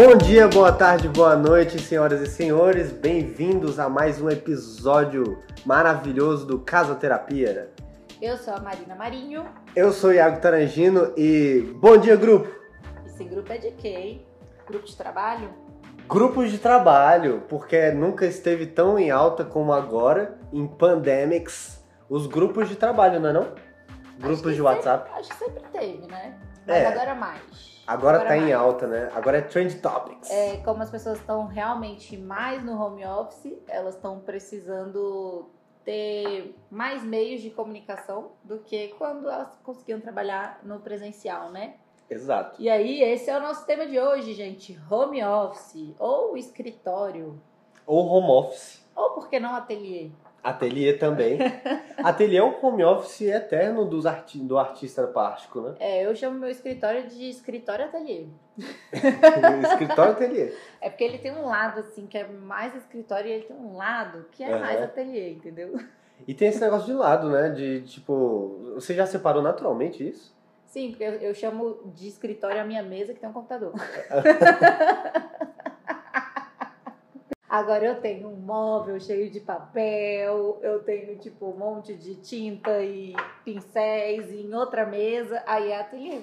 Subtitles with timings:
[0.00, 2.92] Bom dia, boa tarde, boa noite, senhoras e senhores.
[2.92, 7.72] Bem-vindos a mais um episódio maravilhoso do Casoterapia.
[8.22, 9.44] Eu sou a Marina Marinho.
[9.74, 12.48] Eu sou o Iago Tarangino e bom dia, grupo!
[13.06, 14.24] Esse grupo é de hein?
[14.68, 15.50] Grupo de trabalho?
[16.08, 22.68] Grupos de trabalho, porque nunca esteve tão em alta como agora, em pandemics, os grupos
[22.68, 23.52] de trabalho, não é não?
[24.20, 25.08] Grupos de WhatsApp.
[25.08, 26.38] Sempre, acho que sempre teve, né?
[26.64, 26.86] Mas É.
[26.86, 27.77] agora mais.
[27.88, 28.54] Agora, tá em mais.
[28.54, 29.10] alta, né?
[29.14, 30.30] Agora é Trend Topics.
[30.30, 35.48] É, como as pessoas estão realmente mais no home office, elas estão precisando
[35.86, 41.76] ter mais meios de comunicação do que quando elas conseguiam trabalhar no presencial, né?
[42.10, 42.60] Exato.
[42.60, 44.78] E aí, esse é o nosso tema de hoje, gente.
[44.90, 47.40] Home office ou escritório.
[47.86, 48.86] Ou home office.
[48.94, 50.10] Ou por que não ateliê?
[50.42, 51.38] Ateliê também.
[51.98, 55.74] Ateliê é um home office eterno dos arti do artista plástico, né?
[55.80, 58.26] É, eu chamo meu escritório de escritório ateliê.
[59.70, 60.52] Escritório ateliê.
[60.80, 63.76] É porque ele tem um lado, assim, que é mais escritório e ele tem um
[63.76, 64.60] lado que é Aham.
[64.60, 65.78] mais ateliê, entendeu?
[66.26, 67.50] E tem esse negócio de lado, né?
[67.50, 68.72] De tipo.
[68.74, 70.36] Você já separou naturalmente isso?
[70.66, 73.72] Sim, porque eu, eu chamo de escritório a minha mesa que tem um computador.
[77.48, 82.82] Agora eu tenho um móvel cheio de papel, eu tenho tipo um monte de tinta
[82.82, 86.20] e pincéis em outra mesa, aí é ateliê.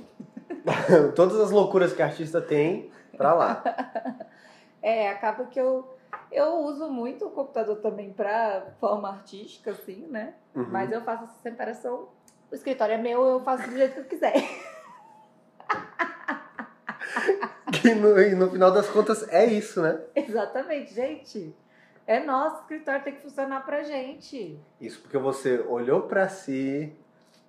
[1.16, 3.64] Todas as loucuras que artista tem, pra lá.
[4.82, 5.98] É, acaba que eu,
[6.32, 10.36] eu uso muito o computador também pra forma artística, assim, né?
[10.54, 10.68] Uhum.
[10.70, 12.10] Mas eu faço essa separação.
[12.52, 14.36] O escritório é meu, eu faço do jeito que eu quiser.
[17.86, 20.00] Que no, e no final das contas é isso, né?
[20.16, 21.56] Exatamente, gente.
[22.08, 24.60] É nosso, o escritório tem que funcionar pra gente.
[24.82, 26.94] Isso porque você olhou pra si,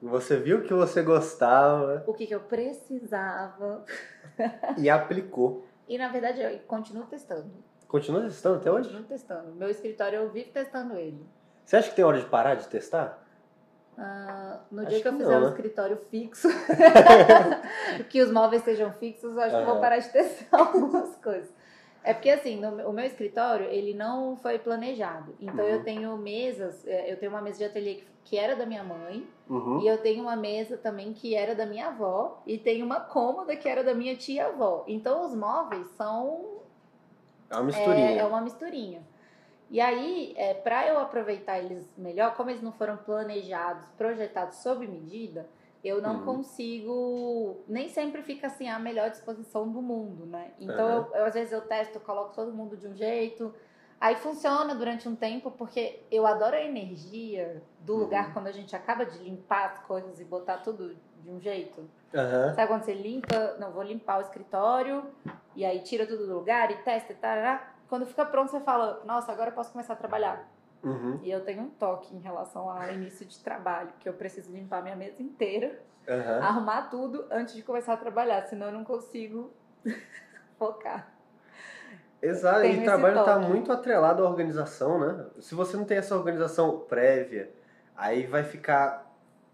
[0.01, 3.85] você viu que você gostava O que, que eu precisava.
[4.77, 5.65] e aplicou.
[5.89, 7.51] E na verdade eu continuo testando.
[7.89, 8.89] Continua testando até hoje?
[8.89, 9.53] Continuo testando.
[9.55, 11.25] Meu escritório eu vivo testando ele.
[11.65, 13.26] Você acha que tem hora de parar de testar?
[13.99, 15.49] Ah, no Acho dia que eu fizer não, um né?
[15.49, 16.49] escritório fixo,
[18.11, 21.49] que os móveis sejam fixos, eu acho que eu vou parar de testar algumas coisas.
[22.05, 25.35] É porque assim, no o meu escritório, ele não foi planejado.
[25.41, 25.71] Então Uhum.
[25.71, 28.85] eu tenho mesas, é, eu tenho uma mesa de ateliê que, que era da minha
[28.85, 29.81] mãe, Uhum.
[29.81, 33.57] e eu tenho uma mesa também que era da minha avó, e tenho uma cômoda
[33.57, 34.85] que era da minha tia-avó.
[34.87, 36.59] Então os móveis são
[37.51, 38.11] É uma misturinha.
[38.11, 39.03] é, é uma misturinha.
[39.69, 44.87] E aí, é, para eu aproveitar eles melhor, como eles não foram planejados, projetados sob
[44.87, 45.49] medida,
[45.83, 46.25] eu não Uhum.
[46.25, 47.65] consigo.
[47.69, 50.53] Nem sempre fica assim a melhor disposição do mundo, né?
[50.59, 51.09] Então, Aham.
[51.13, 53.55] eu, eu, às vezes eu testo, eu coloco todo mundo de um jeito.
[54.01, 58.01] Aí funciona durante um tempo, porque eu adoro a energia do Uhum.
[58.01, 61.89] lugar quando a gente acaba de limpar as coisas e botar tudo de um jeito.
[62.15, 62.55] Aham.
[62.55, 63.57] Sabe quando você limpa?
[63.59, 65.11] Não, vou limpar o escritório
[65.55, 67.76] e aí tira tudo do lugar e testa e tarará.
[67.89, 70.49] Quando fica pronto, você fala, nossa, agora eu posso começar a trabalhar.
[70.83, 71.19] Uhum.
[71.23, 74.83] E eu tenho um toque em relação ao início de trabalho, que eu preciso limpar
[74.83, 76.41] minha mesa inteira, Aham.
[76.43, 79.53] arrumar tudo antes de começar a trabalhar, senão eu não consigo
[80.59, 81.13] focar.
[82.21, 85.27] Exato, e trabalho está muito atrelado à organização, né?
[85.39, 87.53] Se você não tem essa organização prévia,
[87.95, 89.07] aí vai ficar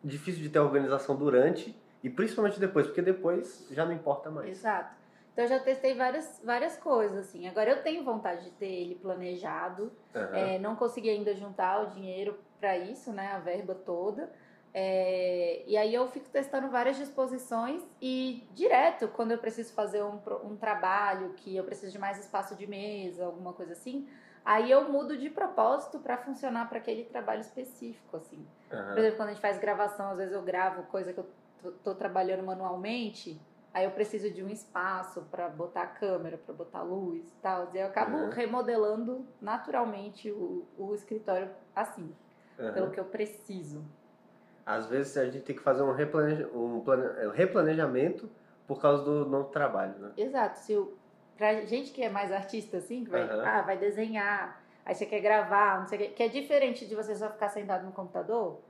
[0.03, 4.49] difícil de ter organização durante e principalmente depois, porque depois já não importa mais.
[4.49, 5.02] Exato.
[5.33, 7.49] Então eu já testei várias, várias coisas, assim.
[7.49, 10.37] Agora eu tenho vontade de ter ele planejado, Aham.
[10.37, 13.33] É, não consegui ainda juntar o dinheiro para isso, né?
[13.33, 14.31] A verba toda.
[14.75, 20.19] É, e aí eu fico testando várias disposições e direto, quando eu preciso fazer um,
[20.45, 24.09] um trabalho que eu preciso de mais espaço de mesa, alguma coisa assim,
[24.43, 28.47] aí eu mudo de propósito para funcionar para aquele trabalho específico, assim.
[28.71, 28.99] Por Aham.
[28.99, 31.29] exemplo, quando a gente faz gravação, às vezes eu gravo coisa que eu
[31.63, 33.39] tô, tô trabalhando manualmente,
[33.73, 37.71] aí eu preciso de um espaço para botar a câmera, para botar luz e tal.
[37.75, 38.31] E eu acabo Uhum.
[38.31, 42.15] remodelando naturalmente o, o escritório assim,
[42.59, 42.73] Aham.
[42.73, 43.85] pelo que eu preciso.
[44.65, 48.31] Às vezes a gente tem que fazer um, replaneja- um plane- um replanejamento
[48.67, 50.13] por causa do novo trabalho, né?
[50.17, 50.59] Exato.
[50.61, 50.97] Se o,
[51.37, 53.43] pra gente que é mais artista, assim, que vai, Aham.
[53.45, 56.95] ah, vai desenhar, aí você quer gravar, não sei o que, que é diferente de
[56.95, 58.61] você só ficar sentado no computador,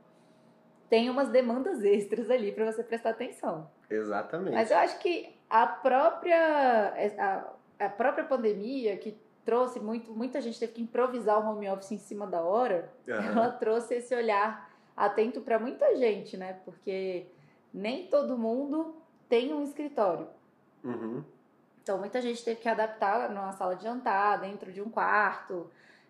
[0.89, 3.69] tem umas demandas extras ali para você prestar atenção.
[3.93, 4.53] Exatamente.
[4.53, 10.59] Mas eu acho que a própria, a, a própria pandemia, que trouxe muito, muita gente
[10.59, 13.25] teve que improvisar o home office em cima da hora, Aham.
[13.25, 16.59] ela trouxe esse olhar atento para muita gente, né?
[16.65, 17.27] Porque
[17.73, 18.95] nem todo mundo
[19.27, 20.27] tem um escritório.
[20.83, 21.23] Uhum.
[21.81, 25.69] Então, muita gente teve que adaptar numa sala de jantar, dentro de um quarto.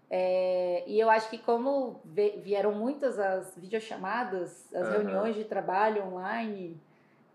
[0.09, 1.99] É, e eu acho que como
[2.43, 4.91] vieram muitas as videochamadas, as Aham.
[4.91, 6.79] reuniões de trabalho online,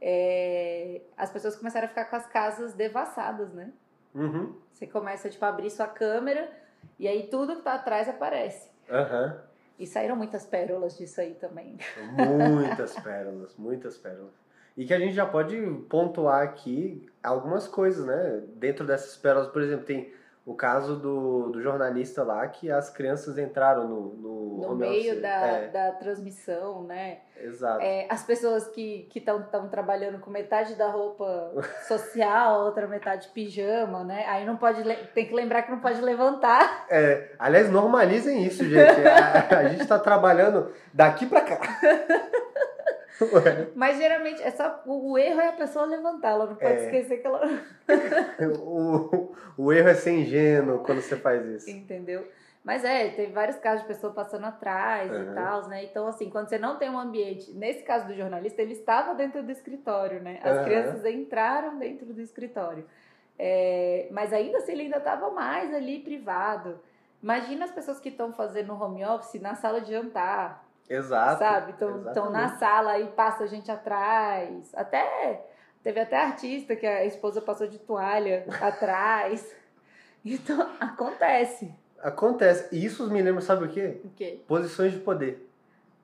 [0.01, 3.73] é, as pessoas começaram a ficar com as casas devassadas, né?
[4.15, 4.55] Uhum.
[4.73, 6.51] Você começa tipo, a abrir sua câmera
[6.99, 8.71] e aí tudo que tá atrás aparece.
[8.91, 9.41] Aham.
[9.79, 11.79] E saíram muitas pérolas disso aí também.
[12.17, 14.33] Muitas pérolas, muitas pérolas.
[14.77, 18.43] E que a gente já pode pontuar aqui algumas coisas, né?
[18.57, 20.13] Dentro dessas pérolas, por exemplo, tem
[20.49, 25.29] o caso do, do jornalista lá que as crianças entraram no, no, No meio da,
[25.29, 27.19] É, da transmissão, né?
[27.39, 27.83] exato.
[27.83, 31.53] É, as pessoas que estão trabalhando com metade da roupa
[31.87, 34.25] social, outra metade pijama, né?
[34.27, 34.83] Aí não pode.
[35.15, 36.87] Tem que lembrar que não pode levantar.
[36.89, 38.79] É, aliás, normalizem isso, gente.
[39.07, 41.59] A, a gente tá trabalhando daqui pra cá.
[43.21, 46.31] Ué, Mas geralmente é só, o, o erro é a pessoa levantar.
[46.31, 46.85] Ela não pode É.
[46.85, 47.41] esquecer que ela.
[48.63, 51.71] o, o erro é ser ingênuo quando você faz isso.
[51.71, 52.27] Entendeu?
[52.65, 55.23] Mas é, teve vários casos de pessoa passando atrás Uhum.
[55.23, 55.85] e tal, né?
[55.85, 57.51] Então, assim, quando você não tem um ambiente.
[57.53, 60.39] Nesse caso do jornalista, ele estava dentro do escritório, né?
[60.43, 60.65] As Uhum.
[60.65, 62.85] crianças entraram dentro do escritório.
[63.39, 66.79] É, mas ainda assim, ele ainda estava mais ali privado.
[67.23, 71.39] Imagina as pessoas que estão fazendo home office na sala de jantar, Exato.
[71.39, 71.73] sabe?
[71.73, 72.59] Estão na exatamente.
[72.59, 74.73] sala e passa gente atrás.
[74.75, 75.45] Até.
[75.83, 79.55] Teve até artista que a esposa passou de toalha atrás.
[80.25, 81.73] Então, acontece.
[82.03, 82.75] Acontece.
[82.75, 84.01] E isso me lembra, sabe o quê?
[84.05, 84.41] O quê?
[84.47, 85.49] Posições de poder.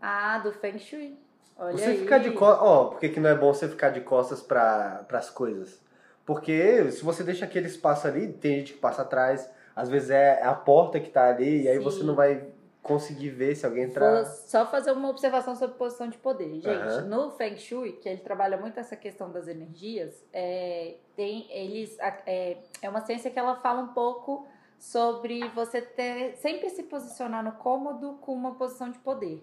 [0.01, 1.19] Ah, do Feng Shui.
[1.57, 1.99] Olha você aí.
[1.99, 2.63] ficar de costas.
[2.67, 5.83] Ó, por que, que não é bom você ficar de costas para as coisas?
[6.27, 10.43] Porque se você deixa aquele espaço ali, tem gente que passa atrás, às vezes é
[10.43, 11.85] a porta que tá ali, e aí Sim.
[11.85, 12.43] você não vai
[12.85, 14.23] conseguir ver se alguém entrar.
[14.23, 16.61] Vou só fazer uma observação sobre posição de poder.
[16.61, 17.01] Gente, Aham.
[17.07, 22.59] no Feng Shui, que ele trabalha muito essa questão das energias, é, tem eles é,
[22.83, 24.47] é uma ciência que ela fala um pouco
[24.79, 29.43] sobre você ter sempre se posicionar no cômodo com uma posição de poder.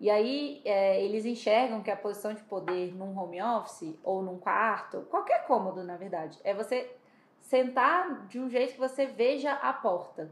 [0.00, 4.38] E aí é, eles enxergam que a posição de poder num home office ou num
[4.38, 6.88] quarto, qualquer cômodo na verdade, é você
[7.40, 10.30] sentar de um jeito que você veja a porta.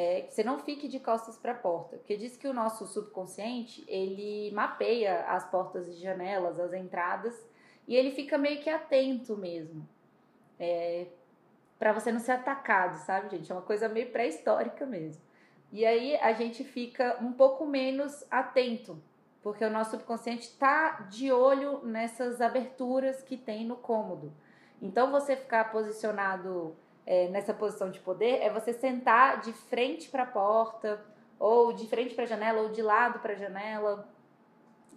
[0.00, 3.84] É, você não fique de costas para a porta, porque diz que o nosso subconsciente
[3.88, 7.34] ele mapeia as portas e janelas, as entradas,
[7.84, 9.84] e ele fica meio que atento mesmo,
[10.56, 11.08] é,
[11.80, 13.50] para você não ser atacado, sabe, gente?
[13.50, 15.20] É uma coisa meio pré-histórica mesmo.
[15.72, 19.02] E aí a gente fica um pouco menos atento,
[19.42, 24.32] porque o nosso subconsciente está de olho nessas aberturas que tem no cômodo.
[24.80, 26.76] Então você ficar posicionado
[27.08, 31.02] é, nessa posição de poder é você sentar de frente para a porta,
[31.38, 34.06] ou de frente para a janela, ou de lado para a janela.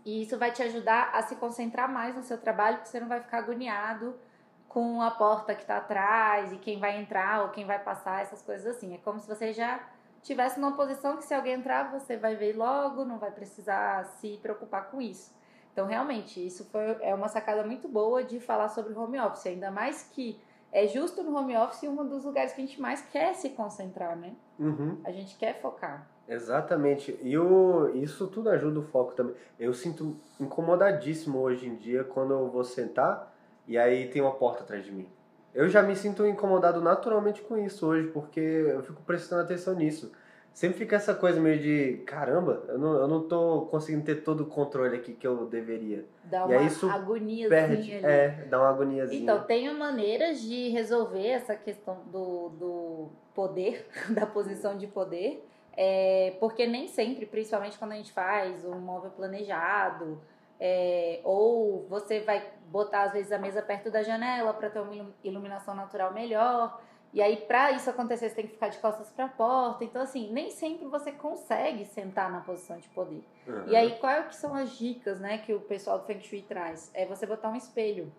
[0.03, 3.07] E isso vai te ajudar a se concentrar mais no seu trabalho, porque você não
[3.07, 4.19] vai ficar agoniado
[4.67, 8.41] com a porta que está atrás e quem vai entrar ou quem vai passar, essas
[8.41, 8.93] coisas assim.
[8.93, 9.79] É como se você já
[10.21, 14.37] tivesse numa posição que se alguém entrar, você vai ver logo, não vai precisar se
[14.41, 15.33] preocupar com isso.
[15.71, 19.71] Então, realmente, isso foi, é uma sacada muito boa de falar sobre home office, ainda
[19.71, 20.37] mais que
[20.71, 24.15] é justo no home office um dos lugares que a gente mais quer se concentrar,
[24.15, 24.33] né?
[24.57, 24.97] Uhum.
[25.03, 26.07] A gente quer focar.
[26.27, 27.18] Exatamente.
[27.21, 29.35] E o, isso tudo ajuda o foco também.
[29.59, 33.35] Eu sinto incomodadíssimo hoje em dia quando eu vou sentar
[33.68, 35.09] e aí tem uma porta atrás de mim.
[35.53, 40.12] Eu já me sinto incomodado naturalmente com isso hoje, porque eu fico prestando atenção nisso.
[40.53, 44.42] Sempre fica essa coisa meio de, caramba, eu não, eu não tô conseguindo ter todo
[44.42, 46.06] o controle aqui que eu deveria.
[46.25, 48.06] Dá E uma aí isso agoniazinha Perde, ali.
[48.06, 49.21] é, dá uma agoniazinha.
[49.24, 56.35] Então, tenho maneiras de resolver essa questão do, do poder, da posição de poder, é,
[56.40, 60.21] porque nem sempre, principalmente quando a gente faz um móvel planejado,
[60.59, 64.94] é, ou você vai botar às vezes a mesa perto da janela para ter uma
[64.94, 66.80] ilu- iluminação natural melhor.
[67.13, 69.83] E aí, para isso acontecer, você tem que ficar de costas para a porta.
[69.83, 73.23] Então, assim, nem sempre você consegue sentar na posição de poder.
[73.45, 73.68] Uhum.
[73.68, 76.89] E aí, quais que são as dicas, né, que o pessoal do Feng Shui traz?
[76.94, 78.11] É você botar um espelho.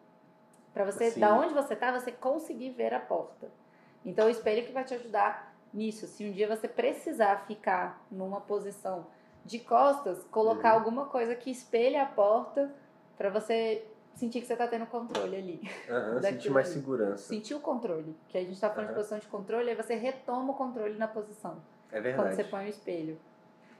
[0.75, 1.21] Pra você, Sim.
[1.21, 3.51] da onde você tá, você conseguir ver a porta.
[4.05, 6.07] Então, o espelho que vai te ajudar nisso.
[6.07, 9.07] Se um dia você precisar ficar numa posição
[9.45, 10.79] de costas, colocar Uhum.
[10.79, 12.75] alguma coisa que espelhe a porta
[13.17, 15.61] pra você sentir que você tá tendo controle ali.
[15.89, 16.75] Aham, sentir mais ali.
[16.77, 17.29] segurança.
[17.29, 18.17] Sentir o controle.
[18.29, 18.97] Que a gente tá falando de Aham.
[19.01, 22.35] posição de controle, aí você retoma o controle na posição É quando verdade.
[22.37, 23.19] você põe o espelho.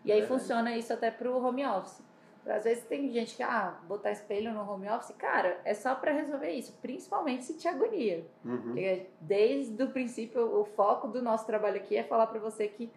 [0.05, 0.41] E aí Verdade.
[0.41, 2.03] funciona isso até pro home office.
[2.45, 6.11] Às vezes tem gente que, ah, botar espelho no home office, cara, é só pra
[6.11, 8.27] resolver isso, principalmente se te agonia.
[8.45, 8.75] Uhum.
[9.21, 12.91] Desde o princípio, o foco do nosso trabalho aqui é falar pra você que,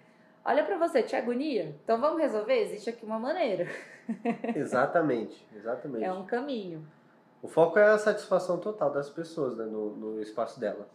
[0.43, 1.75] olha pra você, te agonia?
[1.83, 2.59] Então vamos resolver?
[2.59, 3.67] Existe aqui uma maneira,
[4.55, 6.03] Exatamente, exatamente.
[6.03, 6.83] é um caminho.
[7.45, 10.87] O foco é a satisfação total das pessoas né, no, no espaço delas.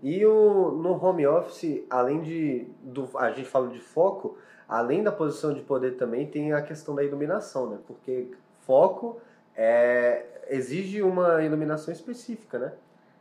[0.00, 2.68] E o, no home office, além de.
[2.84, 4.38] Do, a gente fala de foco,
[4.68, 7.78] além da posição de poder também tem a questão da iluminação, né?
[7.84, 9.20] Porque foco
[9.56, 12.72] é, exige uma iluminação específica, né?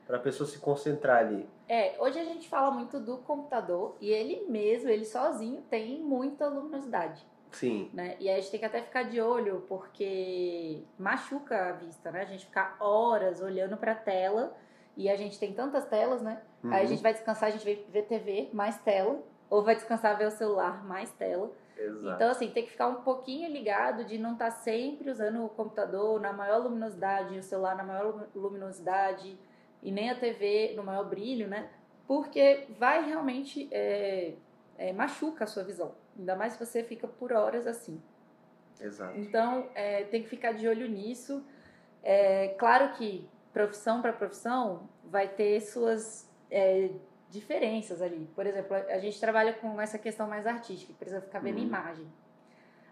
[0.06, 1.50] para a pessoa se concentrar ali.
[1.68, 6.48] É, hoje a gente fala muito do computador e ele mesmo, ele sozinho, tem muita
[6.48, 7.26] luminosidade.
[7.51, 7.89] Sim.
[7.94, 8.16] Né?
[8.20, 12.22] E aí a gente tem que até ficar de olho, porque machuca a vista, né?
[12.22, 14.56] A gente ficar horas olhando para a tela
[14.96, 16.42] e a gente tem tantas telas, né?
[16.63, 16.74] Uhum.
[16.74, 20.18] Aí a gente vai descansar, a gente vai ver TV, mais tela, ou vai descansar
[20.18, 21.51] ver o celular, mais tela.
[21.77, 22.16] Exato.
[22.16, 25.50] Então, assim, tem que ficar um pouquinho ligado de não estar tá sempre usando o
[25.50, 29.38] computador na maior luminosidade, o celular na maior luminosidade,
[29.84, 31.70] e nem a TV no maior brilho, né?
[32.08, 34.34] Porque vai realmente é,
[34.77, 35.94] é, machuca a sua visão.
[36.18, 38.02] Ainda mais se você fica por horas assim.
[38.80, 39.18] Exato.
[39.20, 41.44] Então, é, tem que ficar de olho nisso.
[42.04, 46.90] É, claro que profissão para profissão vai ter suas é,
[47.30, 48.30] diferenças ali.
[48.36, 51.66] Por exemplo, a gente trabalha com essa questão mais artística, precisa ficar vendo uhum.
[51.66, 52.08] imagem.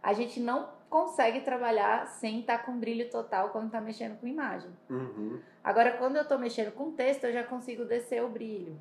[0.02, 4.28] A gente não consegue trabalhar sem estar tá com brilho total quando está mexendo com
[4.28, 4.70] imagem.
[4.90, 5.40] Uhum.
[5.64, 8.80] Agora, quando eu estou mexendo com texto, eu já consigo descer o brilho.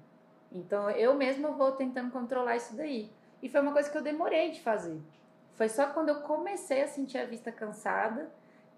[0.52, 3.10] Então, eu mesma vou tentando controlar isso daí.
[3.44, 4.98] E foi uma coisa que eu demorei de fazer.
[5.52, 8.28] Foi só quando eu comecei a sentir a vista cansada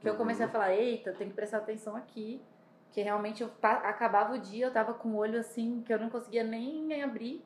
[0.00, 0.52] que eu comecei a uhum.
[0.52, 2.42] falar: eita, tem que prestar atenção aqui
[2.90, 6.08] que realmente eu acabava o dia, eu tava com o olho assim, que eu não
[6.08, 7.44] conseguia nem abrir.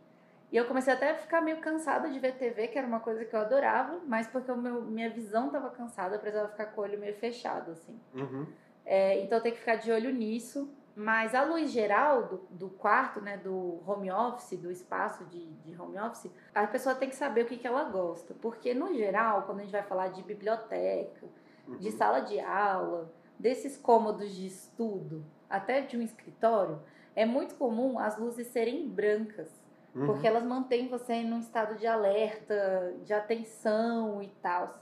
[0.52, 3.24] E eu comecei até a ficar meio cansada de ver TV, que era uma coisa
[3.24, 6.80] que eu adorava, mas porque o meu, minha visão tava cansada, eu precisava ficar com
[6.80, 7.98] o olho meio fechado, assim.
[8.14, 8.46] Uhum.
[8.86, 10.72] É, então tem que ficar de olho nisso.
[11.00, 15.80] Mas a luz geral do, do quarto, né, do home office, do espaço de, de
[15.80, 18.34] home office, a pessoa tem que saber o que, que ela gosta.
[18.34, 21.26] Porque, no geral, quando a gente vai falar de biblioteca,
[21.66, 21.78] uhum.
[21.78, 26.78] de sala de aula, desses cômodos de estudo, até de um escritório,
[27.16, 29.48] é muito comum as luzes serem brancas,
[29.94, 30.04] uhum.
[30.04, 34.78] porque elas mantêm você em um estado de alerta, de atenção e tal.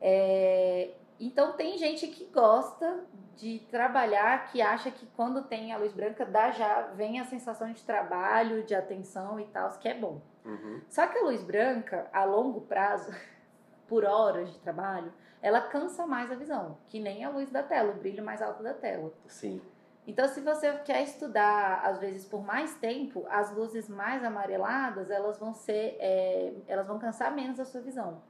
[0.00, 3.04] É, então tem gente que gosta
[3.36, 7.72] de trabalhar, que acha que quando tem a luz branca dá já vem a sensação
[7.72, 10.20] de trabalho, de atenção e tal, que é bom.
[10.44, 10.80] Uhum.
[10.88, 13.12] Só que a luz branca, a longo prazo,
[13.86, 17.92] por horas de trabalho, ela cansa mais a visão, que nem a luz da tela,
[17.92, 19.12] o brilho mais alto da tela.
[19.26, 19.60] Sim.
[20.06, 25.38] Então, se você quer estudar, às vezes, por mais tempo, as luzes mais amareladas, elas
[25.38, 28.20] vão ser, é, elas vão cansar menos a sua visão.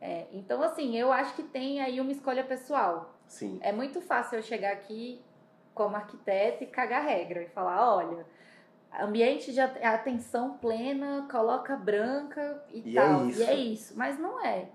[0.00, 3.14] É, então, assim, eu acho que tem aí uma escolha pessoal.
[3.26, 3.58] Sim.
[3.62, 5.22] É muito fácil eu chegar aqui
[5.74, 8.26] como arquiteta e cagar regra e falar, olha,
[9.00, 13.24] ambiente de atenção plena, coloca branca e, e é tal.
[13.24, 13.96] É e é isso.
[13.96, 14.68] Mas não é.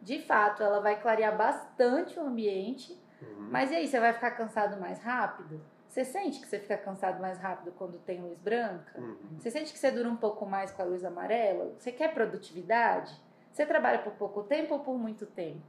[0.00, 3.48] De fato, ela vai clarear bastante o ambiente Uhum.
[3.50, 5.60] Mas e aí, você vai ficar cansado mais rápido?
[5.88, 8.98] Você sente que você fica cansado mais rápido quando tem luz branca?
[8.98, 9.38] Uhum.
[9.38, 11.72] Você sente que você dura um pouco mais com a luz amarela?
[11.78, 13.12] Você quer produtividade?
[13.52, 15.60] Você trabalha por pouco tempo ou por muito tempo?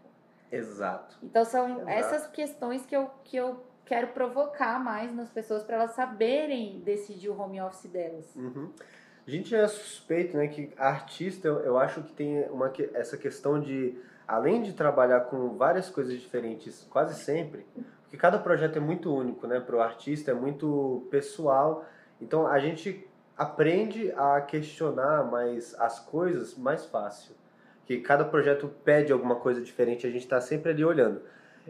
[0.51, 1.17] Exato.
[1.23, 1.89] Então são Exato.
[1.89, 7.29] essas questões que eu, que eu quero provocar mais nas pessoas para elas saberem decidir
[7.29, 8.35] o home office delas.
[8.35, 8.71] Uhum.
[9.25, 13.59] A gente é suspeito, né, que artista, eu, eu acho que tem uma, essa questão
[13.59, 13.97] de
[14.27, 17.65] além de trabalhar com várias coisas diferentes quase sempre,
[18.03, 19.59] porque cada projeto é muito único, né?
[19.59, 21.85] Para o artista é muito pessoal,
[22.19, 23.07] então a gente
[23.37, 27.35] aprende a questionar mais as coisas mais fácil.
[27.85, 31.21] Que cada projeto pede alguma coisa diferente, a gente está sempre ali olhando.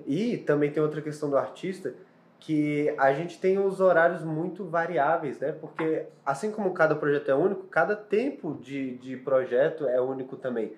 [0.06, 1.94] E também tem outra questão do artista,
[2.40, 5.52] que a gente tem os horários muito variáveis, né?
[5.52, 10.74] Porque assim como cada projeto é único, cada tempo de, de projeto é único também.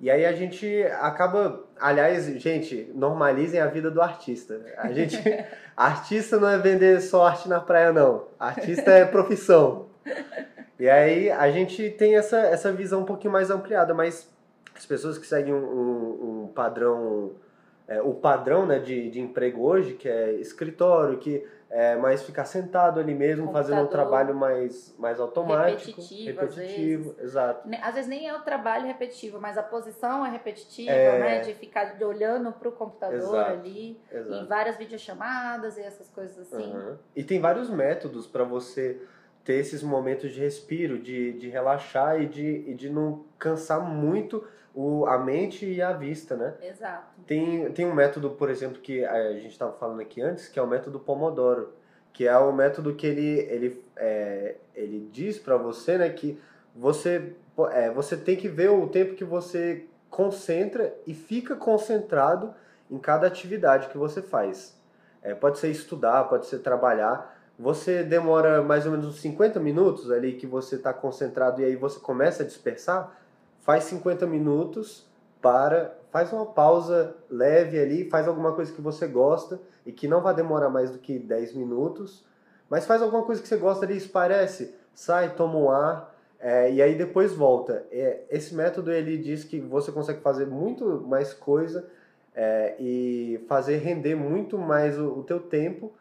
[0.00, 4.58] E aí a gente acaba, aliás, gente, normalizem a vida do artista.
[4.78, 5.16] A gente,
[5.76, 8.26] artista não é vender só arte na praia não.
[8.38, 9.86] Artista é profissão.
[10.78, 14.26] E aí a gente tem essa, essa visão um pouquinho mais ampliada, mas
[14.80, 17.32] as pessoas que seguem um, um, um padrão,
[17.86, 22.46] é, o padrão né, de, de emprego hoje, que é escritório, que é, mas ficar
[22.46, 26.00] sentado ali mesmo, fazendo um trabalho mais, mais automático.
[26.00, 27.24] Repetitivo, repetitivo às vezes.
[27.24, 27.68] exato.
[27.82, 31.18] Às vezes nem é o trabalho repetitivo, mas a posição é repetitiva, é...
[31.20, 31.40] né?
[31.40, 34.32] De ficar olhando para o computador exato, ali, exato.
[34.34, 36.72] em várias videochamadas e essas coisas assim.
[36.74, 36.96] Uhum.
[37.14, 38.98] E tem vários métodos para você
[39.44, 44.42] ter esses momentos de respiro, de, de relaxar e de, e de não cansar muito
[44.74, 46.54] o, a mente e a vista, né?
[46.62, 47.06] Exato.
[47.26, 50.62] Tem, tem um método, por exemplo, que a gente estava falando aqui antes, que é
[50.62, 51.72] o método Pomodoro,
[52.12, 56.40] que é o método que ele, ele, é, ele diz para você né, que
[56.74, 57.34] você,
[57.72, 62.54] é, você tem que ver o tempo que você concentra e fica concentrado
[62.90, 64.78] em cada atividade que você faz.
[65.22, 67.38] É, pode ser estudar, pode ser trabalhar.
[67.58, 71.76] Você demora mais ou menos uns 50 minutos ali que você está concentrado e aí
[71.76, 73.19] você começa a dispersar
[73.60, 75.06] faz 50 minutos,
[75.40, 80.20] para, faz uma pausa leve ali, faz alguma coisa que você gosta e que não
[80.20, 82.24] vai demorar mais do que 10 minutos,
[82.68, 86.80] Mas faz alguma coisa que você gosta ali, parece, sai, toma um ar, é, e
[86.80, 87.84] aí depois volta.
[87.90, 91.88] É, esse método ele diz que você consegue fazer muito mais coisa
[92.34, 95.92] é, e fazer render muito mais o, o teu tempo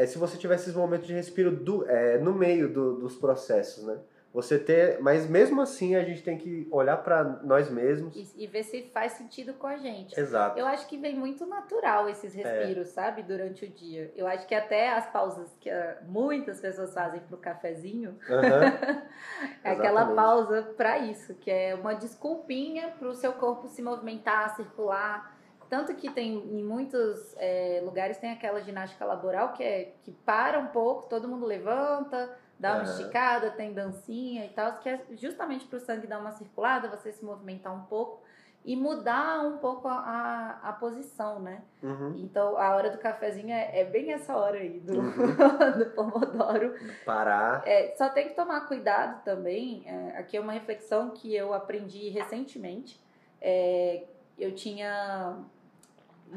[0.00, 3.84] é, se você tiver esses momentos de respiro do, é, no meio do, dos processos,
[3.84, 3.98] né?
[4.32, 8.46] Você ter, mas mesmo assim a gente tem que olhar para nós mesmos e, e,
[8.46, 10.18] ver se faz sentido com a gente.
[10.18, 10.56] Exato.
[10.56, 12.42] Eu acho que vem muito natural esses é.
[12.42, 12.92] respiros, é.
[12.92, 14.12] sabe, durante o dia.
[14.14, 19.02] Eu acho que até as pausas que uh, muitas pessoas fazem pro cafezinho uhum.
[19.64, 24.54] é aquela pausa para isso, que é uma desculpinha para o seu corpo se movimentar,
[24.54, 25.36] circular.
[25.68, 30.58] Tanto que tem em muitos é, lugares tem aquela ginástica laboral que é que para
[30.58, 32.90] um pouco, todo mundo levanta dá uma uhum.
[32.90, 37.10] esticada, tem dancinha e tal, que é justamente para o sangue dar uma circulada, você
[37.10, 38.22] se movimentar um pouco
[38.62, 41.62] e mudar um pouco a, a, a posição, né?
[41.82, 42.14] Uhum.
[42.18, 45.34] Então, a hora do cafezinho é, é bem essa hora aí do, uhum.
[45.78, 46.74] do pomodoro.
[47.06, 47.66] Parar.
[47.66, 49.82] É, só tem que tomar cuidado também.
[49.86, 53.00] É, aqui é uma reflexão que eu aprendi recentemente.
[53.40, 54.04] É,
[54.38, 55.38] eu tinha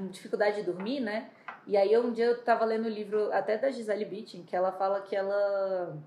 [0.09, 1.29] dificuldade de dormir, né?
[1.67, 4.71] E aí um dia eu estava lendo o livro até da Gisele Bündchen, que ela
[4.71, 5.97] fala que ela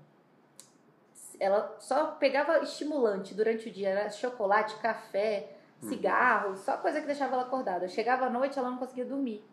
[1.39, 5.89] ela só pegava estimulante durante o dia, era chocolate, café, uhum.
[5.89, 7.87] cigarro, só coisa que deixava ela acordada.
[7.87, 9.43] Chegava à noite, ela não conseguia dormir.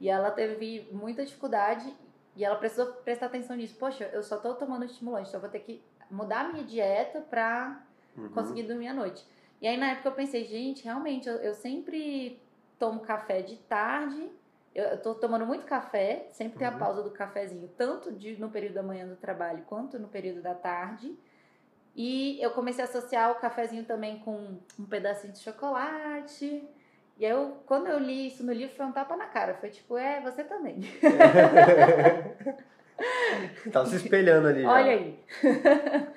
[0.00, 1.94] E ela teve muita dificuldade
[2.34, 3.76] e ela precisou prestar atenção nisso.
[3.78, 7.20] Poxa, eu só tô tomando estimulante, então eu vou ter que mudar a minha dieta
[7.20, 7.82] pra
[8.16, 8.30] uhum.
[8.30, 9.24] conseguir dormir à noite.
[9.60, 12.40] E aí na época eu pensei, gente, realmente, eu, eu sempre
[12.78, 14.30] tomo café de tarde.
[14.74, 16.78] Eu, tô tomando muito café, sempre tem a uhum.
[16.78, 20.54] pausa do cafezinho, tanto de, no período da manhã do trabalho quanto no período da
[20.54, 21.16] tarde.
[21.94, 26.64] E eu comecei a associar o cafezinho também com um pedacinho de chocolate.
[27.18, 29.54] E aí, eu, quando eu li isso no livro, foi um tapa na cara.
[29.54, 30.80] Foi tipo, é, você também.
[33.72, 34.62] Tava se espelhando ali.
[34.62, 34.70] Já.
[34.70, 35.18] Olha aí.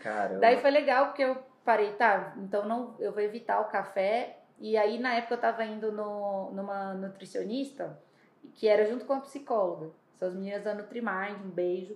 [0.04, 0.40] Caramba.
[0.40, 4.78] Daí foi legal, porque eu parei, tá, então não, eu vou evitar o café e
[4.78, 8.00] aí, na época, eu estava indo no, numa nutricionista,
[8.56, 9.92] que era junto com a psicóloga.
[10.24, 11.96] São as meninas da Nutrimind, um beijo.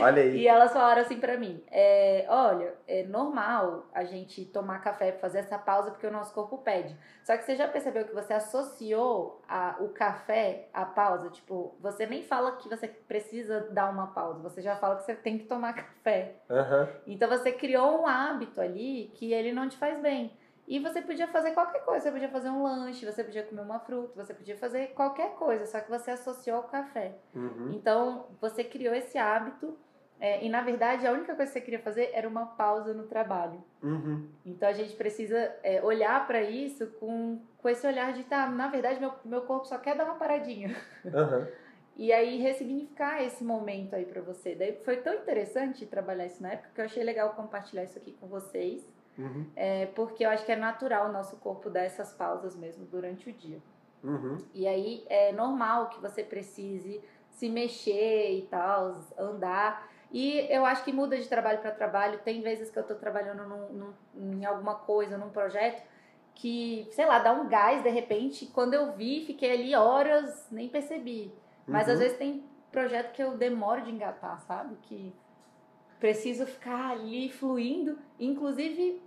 [0.00, 0.38] olha aí.
[0.38, 5.20] E elas falaram assim para mim: é, olha, é normal a gente tomar café pra
[5.20, 6.96] fazer essa pausa porque o nosso corpo pede.
[7.22, 11.30] Só que você já percebeu que você associou a, o café à pausa?
[11.30, 15.14] Tipo, você nem fala que você precisa dar uma pausa, você já fala que você
[15.14, 16.34] tem que tomar café.
[16.50, 16.88] Uhum.
[17.06, 20.36] Então você criou um hábito ali que ele não te faz bem.
[20.68, 23.80] E você podia fazer qualquer coisa, você podia fazer um lanche, você podia comer uma
[23.80, 27.14] fruta, você podia fazer qualquer coisa, só que você associou ao café.
[27.34, 27.72] Uhum.
[27.72, 29.78] Então, você criou esse hábito
[30.20, 33.04] é, e, na verdade, a única coisa que você queria fazer era uma pausa no
[33.04, 33.64] trabalho.
[33.82, 34.28] Uhum.
[34.44, 38.68] Então, a gente precisa é, olhar para isso com, com esse olhar de, tá, na
[38.68, 40.76] verdade, meu, meu corpo só quer dar uma paradinha.
[41.02, 41.46] Uhum.
[41.96, 44.54] e aí, ressignificar esse momento aí para você.
[44.54, 48.12] Daí, foi tão interessante trabalhar isso na época que eu achei legal compartilhar isso aqui
[48.20, 48.86] com vocês.
[49.18, 49.46] Uhum.
[49.56, 53.28] É, porque eu acho que é natural o nosso corpo dar essas pausas mesmo durante
[53.28, 53.60] o dia.
[54.02, 54.38] Uhum.
[54.54, 59.88] E aí é normal que você precise se mexer e tal, andar.
[60.10, 62.20] E eu acho que muda de trabalho para trabalho.
[62.20, 65.82] Tem vezes que eu estou trabalhando num, num, em alguma coisa, num projeto,
[66.34, 68.46] que, sei lá, dá um gás de repente.
[68.46, 71.32] Quando eu vi, fiquei ali horas, nem percebi.
[71.66, 71.94] Mas uhum.
[71.94, 74.76] às vezes tem projeto que eu demoro de engatar, sabe?
[74.82, 75.14] Que
[76.00, 77.98] preciso ficar ali fluindo.
[78.18, 79.02] Inclusive,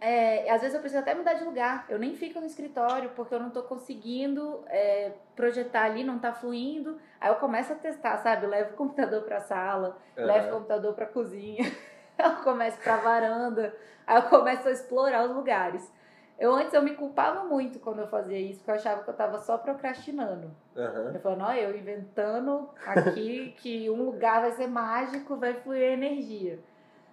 [0.00, 1.86] é, às vezes eu preciso até mudar de lugar.
[1.88, 6.32] Eu nem fico no escritório porque eu não estou conseguindo é, projetar ali, não está
[6.32, 6.98] fluindo.
[7.20, 8.44] Aí eu começo a testar, sabe?
[8.46, 10.24] Eu levo o computador para a sala, uhum.
[10.24, 11.64] levo o computador para a cozinha,
[12.18, 13.74] eu começo para a varanda,
[14.06, 15.92] aí eu começo a explorar os lugares.
[16.38, 19.12] Eu antes eu me culpava muito quando eu fazia isso, porque eu achava que eu
[19.12, 20.48] estava só procrastinando.
[20.76, 21.10] Uhum.
[21.12, 26.60] Eu falava, não, eu inventando aqui que um lugar vai ser mágico, vai fluir energia.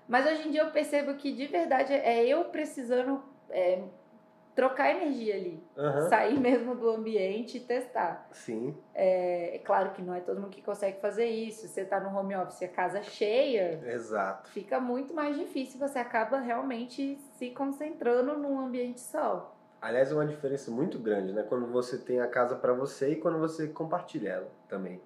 [0.07, 3.81] Mas hoje em dia eu percebo que de verdade é eu precisando é,
[4.55, 5.61] trocar energia ali.
[5.75, 6.09] Uhum.
[6.09, 8.27] Sair mesmo do ambiente e testar.
[8.31, 8.75] Sim.
[8.93, 11.67] É, é, claro que não é todo mundo que consegue fazer isso.
[11.67, 13.81] Você está no home office, a casa cheia.
[13.85, 14.49] Exato.
[14.49, 15.77] Fica muito mais difícil.
[15.79, 19.53] Você acaba realmente se concentrando num ambiente só.
[19.81, 21.43] Aliás, é uma diferença muito grande, né?
[21.43, 25.01] Quando você tem a casa para você e quando você compartilha ela também.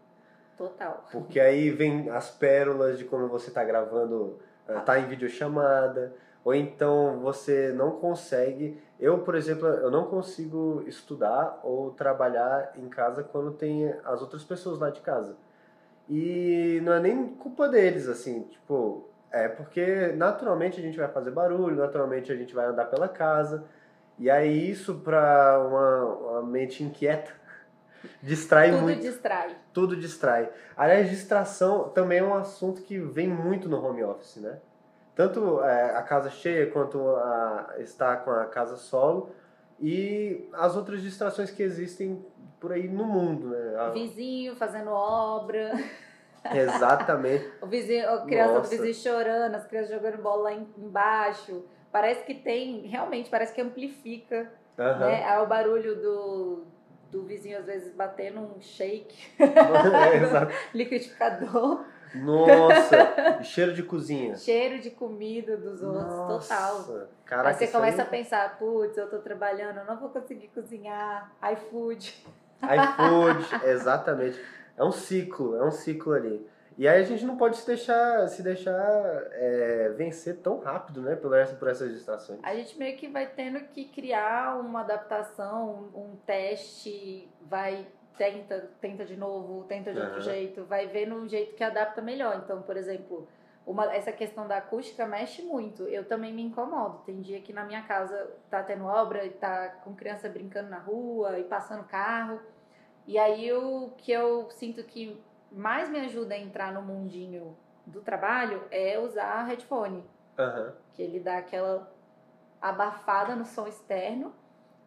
[0.55, 1.05] Total.
[1.11, 4.39] Porque aí vem as pérolas de quando você está gravando
[4.85, 8.81] tá em videochamada, ou então você não consegue.
[8.99, 14.43] Eu, por exemplo, eu não consigo estudar ou trabalhar em casa quando tem as outras
[14.43, 15.35] pessoas lá de casa.
[16.09, 21.31] E não é nem culpa deles, assim, tipo, é porque naturalmente a gente vai fazer
[21.31, 23.63] barulho, naturalmente a gente vai andar pela casa,
[24.17, 27.38] e aí isso para uma, uma mente inquieta
[28.21, 29.01] Distrai Tudo muito.
[29.01, 29.55] distrai.
[29.73, 30.49] Tudo distrai.
[30.75, 34.57] Aliás, distração também é um assunto que vem muito no home office, né?
[35.15, 39.31] Tanto é, a casa cheia quanto a, estar com a casa solo
[39.79, 42.25] e as outras distrações que existem
[42.59, 43.75] por aí no mundo, né?
[43.77, 45.71] A- Vizinho fazendo obra,
[46.51, 47.49] Exatamente.
[47.61, 48.75] o vizinho, a criança Nossa.
[48.75, 51.63] do vizinho chorando, as crianças jogando bola lá em- embaixo.
[51.91, 55.23] Parece que tem, realmente, parece que amplifica, né?
[55.27, 56.63] É o barulho do,
[57.11, 59.47] do vizinho, às vezes, batendo um shake, É,
[60.77, 61.83] liquidificador,
[62.15, 64.35] Nossa, cheiro de cozinha.
[64.35, 66.75] cheiro de comida dos outros, total.
[66.77, 70.09] Nossa, Caraca, Aí você começa aí- a pensar, putz, eu tô trabalhando, eu não vou
[70.09, 72.25] conseguir cozinhar, iFood.
[72.63, 74.39] iFood, exatamente.
[74.77, 76.47] É um ciclo, é um ciclo ali.
[76.79, 78.73] E aí a gente não pode se deixar, se deixar
[79.33, 81.13] é, vencer tão rápido, né?
[81.13, 82.39] Por, essa, por essas distrações.
[82.41, 87.85] A gente meio que vai tendo que criar uma adaptação, um, um teste, vai,
[88.17, 90.21] tenta, tenta de novo, tenta de outro Aham.
[90.21, 92.41] jeito, vai vendo um jeito que adapta melhor.
[92.45, 93.27] Então, por exemplo,
[93.67, 95.83] uma, essa questão da acústica mexe muito.
[95.83, 96.99] Eu também me incomodo.
[97.05, 100.79] Tem dia que na minha casa tá tendo obra e tá com criança brincando na
[100.79, 102.39] rua e passando carro.
[103.05, 108.01] E aí o que eu sinto que mais me ajuda a entrar no mundinho do
[108.01, 110.03] trabalho é usar headphone
[110.37, 110.73] Aham.
[110.93, 111.91] que ele dá aquela
[112.61, 114.33] abafada no som externo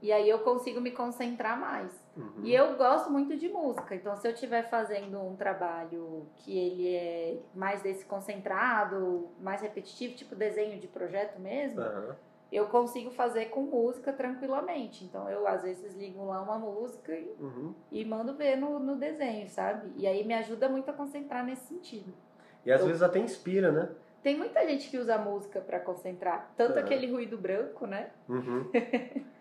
[0.00, 1.92] e aí eu consigo me concentrar mais.
[2.16, 2.42] Uhum.
[2.42, 6.94] E eu gosto muito de música, então se eu estiver fazendo um trabalho que ele
[6.94, 12.16] é mais desse concentrado, mais repetitivo, tipo desenho de projeto mesmo, Aham.
[12.52, 15.04] Eu consigo fazer com música tranquilamente.
[15.04, 17.74] Então eu às vezes ligo lá uma música e, Uhum.
[17.90, 19.90] e mando ver no, no desenho, sabe?
[19.96, 22.12] E aí me ajuda muito a concentrar nesse sentido.
[22.64, 23.88] E às Eu- vezes até inspira, né?
[24.22, 26.80] Tem muita gente que usa música para concentrar, tanto Aham.
[26.84, 28.10] aquele ruído branco, né?
[28.28, 28.70] Uhum.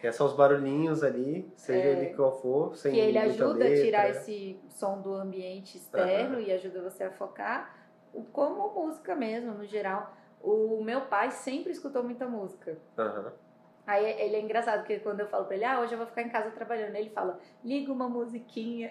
[0.00, 1.92] Que é só os barulhinhos ali, seja É.
[1.92, 3.84] ele qual for, sem que ele ajuda a letra.
[3.84, 7.76] tirar esse som do ambiente externo e ajuda você a focar,
[8.14, 10.16] o- como música mesmo, no geral.
[10.42, 12.78] O meu pai sempre escutou muita música.
[12.98, 13.32] Aham.
[13.86, 16.22] Aí ele é engraçado, porque quando eu falo pra ele, ah, hoje eu vou ficar
[16.22, 18.88] em casa trabalhando, ele fala, liga uma musiquinha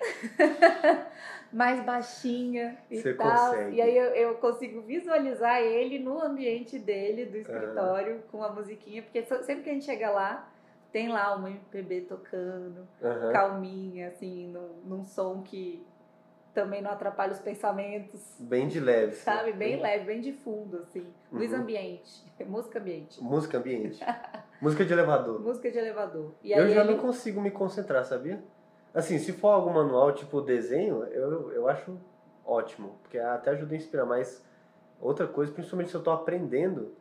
[1.54, 3.52] mais baixinha e Você tal.
[3.52, 3.76] consegue.
[3.78, 9.02] E aí eu, eu consigo visualizar ele no ambiente dele, do escritório, com a musiquinha,
[9.02, 10.52] porque sempre que a gente chega lá,
[10.92, 13.32] tem lá uma MPB tocando Aham.
[13.32, 15.86] calminha, assim, num, num som que
[16.54, 19.16] também não atrapalha os pensamentos, Bem de leve.
[19.16, 19.54] sabe?
[19.54, 21.14] Bem leve, bem de fundo, assim.
[21.32, 21.60] Luz Uhum.
[21.60, 24.04] ambiente, música ambiente, Música ambiente.
[24.62, 25.40] Música de elevador.
[25.40, 26.34] música de elevador.
[26.44, 26.92] E eu já ele...
[26.94, 28.44] não consigo me concentrar, sabia?
[28.94, 31.98] Assim, se for algo manual, tipo desenho, eu, eu acho
[32.46, 34.44] ótimo, porque até ajuda a inspirar, mas
[35.00, 36.94] outra coisa, principalmente se eu tô aprendendo,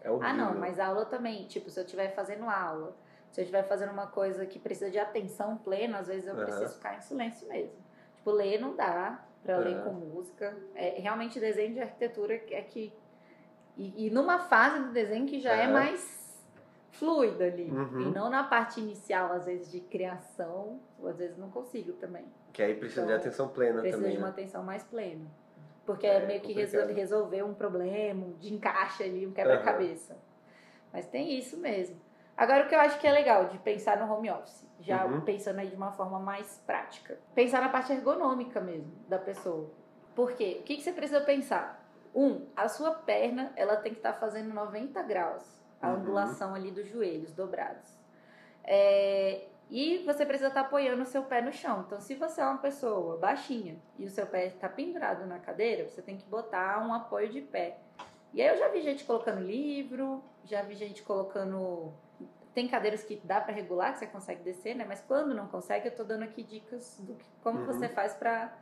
[0.00, 0.28] é horrível.
[0.28, 2.94] Ah, não, mas aula também, tipo, se eu estiver fazendo aula,
[3.32, 6.44] se eu estiver fazendo uma coisa que precisa de atenção plena, às vezes eu Aham.
[6.44, 7.81] preciso ficar em silêncio mesmo.
[8.22, 9.82] Tipo, ler não dá pra ler Aham.
[9.84, 10.56] com música.
[10.76, 12.92] É, realmente desenho de arquitetura é que.
[13.76, 15.72] E, e numa fase do desenho que já é Aham.
[15.72, 16.46] mais
[16.92, 17.68] fluida ali.
[17.68, 18.00] Uhum.
[18.02, 22.24] E não na parte inicial, às vezes, de criação, ou às vezes não consigo também.
[22.52, 24.12] Que aí precisa de Então, atenção plena Precisa também.
[24.12, 24.32] de uma né?
[24.32, 25.26] atenção mais plena.
[25.84, 26.92] Porque É, é, meio que complicado.
[26.92, 30.16] resolver um problema, de encaixe ali, um quebra-cabeça.
[30.92, 31.96] Mas tem isso mesmo.
[32.42, 35.20] Agora, o que eu acho que é legal de pensar no home office, já Uhum.
[35.20, 37.16] pensando aí de uma forma mais prática.
[37.36, 39.70] Pensar na parte ergonômica mesmo da pessoa.
[40.12, 40.56] Por quê?
[40.58, 41.80] O que, que você precisa pensar?
[42.12, 45.62] Um, a sua perna, ela tem que estar fazendo 90 graus.
[45.80, 45.94] A Uhum.
[45.94, 47.96] angulação ali dos joelhos dobrados.
[48.64, 51.84] É, e você precisa estar apoiando o seu pé no chão.
[51.86, 55.88] Então, se você é uma pessoa baixinha e o seu pé está pendurado na cadeira,
[55.88, 57.78] você tem que botar um apoio de pé.
[58.34, 61.92] E aí eu já vi gente colocando livro, já vi gente colocando.
[62.54, 64.84] Tem cadeiras que dá para regular, que você consegue descer, né?
[64.86, 67.66] Mas quando não consegue, eu tô dando aqui dicas do que, como Uhum.
[67.66, 68.52] você faz para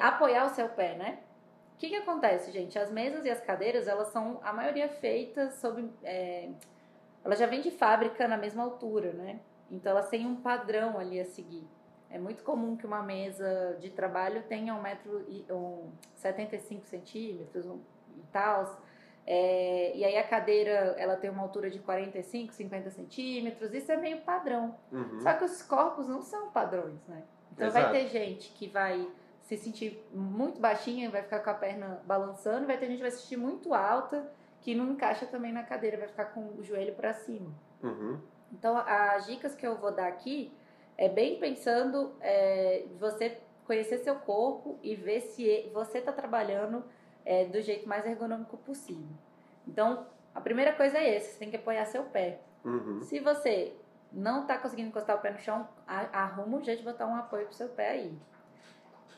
[0.00, 1.18] apoiar o seu pé, né?
[1.74, 2.78] O que, que acontece, gente?
[2.78, 5.90] As mesas e as cadeiras, elas são, a maioria, feitas sob.
[6.02, 6.48] É,
[7.22, 9.40] ela já vem de fábrica na mesma altura, né?
[9.70, 11.68] Então elas têm um padrão ali a seguir.
[12.08, 17.66] É muito comum que uma mesa de trabalho tenha um metro e um 75 centímetros
[17.66, 17.78] um,
[18.16, 18.80] e tal.
[19.26, 23.74] É, e aí a cadeira ela tem uma altura de 45, 50 centímetros.
[23.74, 24.76] Isso é meio padrão.
[24.92, 25.20] Uhum.
[25.20, 27.24] Só que os corpos não são padrões, né?
[27.52, 27.90] Então Exato.
[27.90, 29.08] vai ter gente que vai
[29.42, 33.10] se sentir muito baixinha, vai ficar com a perna balançando, vai ter gente que vai
[33.10, 36.94] se sentir muito alta, que não encaixa também na cadeira, vai ficar com o joelho
[36.94, 37.52] para cima.
[37.82, 38.20] Uhum.
[38.52, 40.52] Então, as dicas que eu vou dar aqui
[40.96, 46.84] é bem pensando é, você conhecer seu corpo e ver se você está trabalhando
[47.26, 49.16] é, do jeito mais ergonômico possível.
[49.66, 52.38] Então, a primeira coisa é essa, você tem que apoiar seu pé.
[52.64, 53.02] Uhum.
[53.02, 53.74] Se você
[54.12, 57.46] não tá conseguindo encostar o pé no chão, arruma um jeito de botar um apoio
[57.46, 58.18] pro seu pé aí.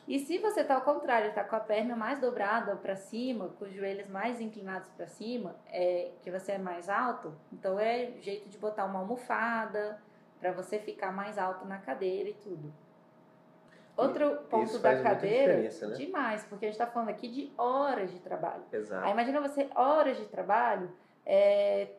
[0.07, 3.65] E se você tá ao contrário, tá com a perna mais dobrada para cima, com
[3.65, 8.49] os joelhos mais inclinados para cima, é que você é mais alto, então é jeito
[8.49, 10.01] de botar uma almofada
[10.39, 12.73] para você ficar mais alto na cadeira e tudo.
[14.01, 15.95] Outro ponto da cadeira, né?
[15.95, 18.63] demais, porque a gente está falando aqui de horas de trabalho.
[18.71, 19.05] Exato.
[19.05, 20.91] Aí imagina você horas de trabalho
[21.25, 21.89] é,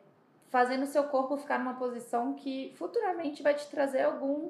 [0.49, 4.49] fazendo o seu corpo ficar numa posição que futuramente vai te trazer algum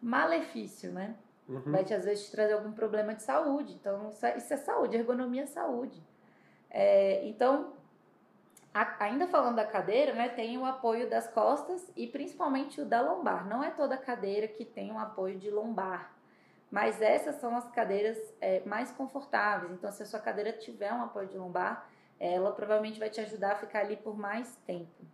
[0.00, 1.14] malefício, né?
[1.48, 1.72] Uhum.
[1.72, 3.74] Vai te, às vezes, te trazer algum problema de saúde.
[3.74, 6.02] Então, isso é, é saúde, ergonomia é saúde.
[6.70, 7.72] É, então,
[8.72, 13.02] a, ainda falando da cadeira, né, tem o apoio das costas e principalmente o da
[13.02, 13.46] lombar.
[13.46, 16.10] Não é toda cadeira que tem um apoio de lombar,
[16.72, 19.70] mas essas são as cadeiras é, mais confortáveis.
[19.72, 21.86] Então, se a sua cadeira tiver um apoio de lombar,
[22.18, 25.04] ela provavelmente vai te ajudar a ficar ali por mais tempo.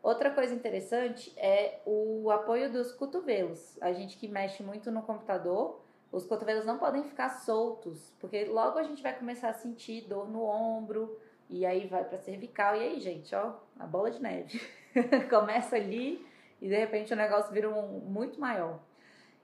[0.00, 3.76] Outra coisa interessante é o apoio dos cotovelos.
[3.82, 8.78] A gente que mexe muito no computador, os cotovelos não podem ficar soltos, porque logo
[8.78, 11.18] a gente vai começar a sentir dor no ombro,
[11.50, 14.62] e aí vai para cervical, e aí, gente, ó, a bola de neve.
[15.28, 16.24] Começa ali
[16.60, 18.78] e de repente o negócio vira um, muito maior.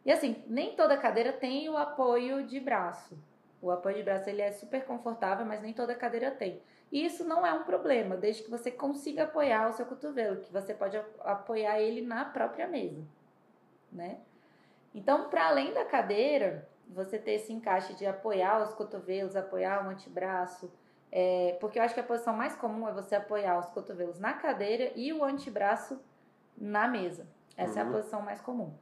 [0.04, 3.18] E assim, nem toda cadeira tem o apoio de braço.
[3.60, 6.60] O apoio de braço ele é super confortável, mas nem toda cadeira tem.
[6.92, 10.52] E isso não é um problema, desde que você consiga apoiar o seu cotovelo, que
[10.52, 13.02] você pode apoiar ele na própria mesa,
[13.90, 14.18] né?
[14.94, 19.90] Então, para além da cadeira, você ter esse encaixe de apoiar os cotovelos, apoiar o
[19.90, 20.70] antebraço,
[21.10, 24.34] é, porque eu acho que a posição mais comum é você apoiar os cotovelos na
[24.34, 26.00] cadeira e o antebraço
[26.56, 27.26] na mesa.
[27.56, 27.78] Essa uhum.
[27.78, 27.92] é a uhum.
[27.92, 28.74] posição mais comum.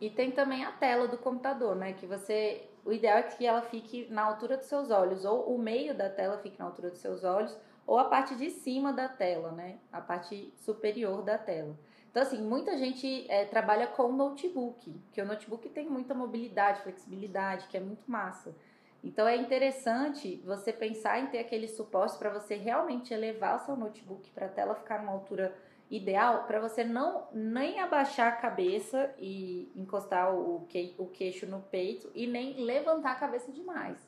[0.00, 1.92] E tem também a tela do computador, né?
[1.92, 2.66] Que você.
[2.84, 6.08] O ideal é que ela fique na altura dos seus olhos, ou o meio da
[6.08, 7.54] tela fique na altura dos seus olhos,
[7.86, 9.78] ou a parte de cima da tela, né?
[9.92, 11.78] A parte superior da tela.
[12.10, 17.68] Então, assim, muita gente é, trabalha com notebook, que o notebook tem muita mobilidade, flexibilidade,
[17.68, 18.56] que é muito massa.
[19.02, 23.76] Então, é interessante você pensar em ter aquele suporte para você realmente elevar o seu
[23.76, 25.54] notebook para a tela ficar numa altura
[25.90, 31.60] ideal para você não nem abaixar a cabeça e encostar o, que, o queixo no
[31.60, 33.98] peito e nem levantar a cabeça demais.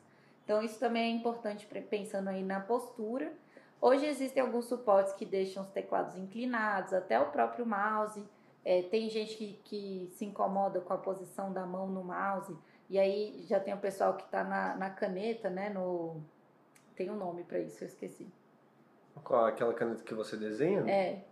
[0.43, 3.33] Então isso também é importante pensando aí na postura.
[3.81, 8.25] Hoje existem alguns suportes que deixam os teclados inclinados, até o próprio mouse.
[8.63, 12.55] É, tem gente que, que se incomoda com a posição da mão no mouse.
[12.89, 15.69] E aí já tem o pessoal que está na, na caneta, né?
[15.69, 16.21] No...
[16.95, 18.31] Tem um nome para isso, eu esqueci.
[19.21, 20.81] Qual aquela caneta que você desenha?
[20.89, 21.23] É.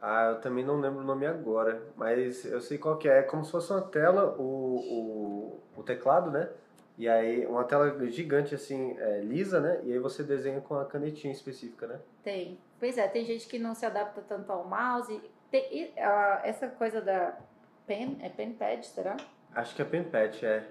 [0.00, 3.18] Ah, eu também não lembro o nome agora, mas eu sei qual que é.
[3.18, 6.48] É como se fosse uma tela, o, o, o teclado, né?
[6.96, 9.80] E aí, uma tela gigante, assim, é, lisa, né?
[9.84, 12.00] E aí você desenha com a canetinha específica, né?
[12.24, 12.58] Tem.
[12.78, 15.20] Pois é, tem gente que não se adapta tanto ao mouse.
[15.50, 17.36] Tem, uh, essa coisa da
[17.86, 19.16] pen, é pen pad, será?
[19.54, 20.64] Acho que é pen pad, é.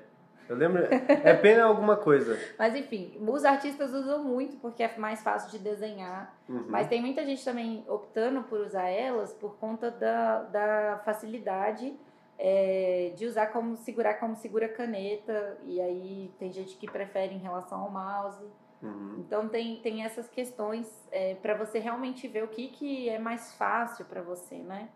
[0.49, 0.83] Eu lembro.
[0.83, 2.39] É pena alguma coisa.
[2.57, 6.33] Mas enfim, os artistas usam muito porque é mais fácil de desenhar.
[6.47, 6.65] Uhum.
[6.67, 11.93] Mas tem muita gente também optando por usar elas por conta da, da facilidade
[12.39, 15.57] é, de usar como segurar como segura caneta.
[15.65, 18.43] E aí tem gente que prefere em relação ao mouse.
[18.81, 19.15] Uhum.
[19.19, 23.53] Então tem, tem essas questões é, para você realmente ver o que, que é mais
[23.55, 24.89] fácil para você, né?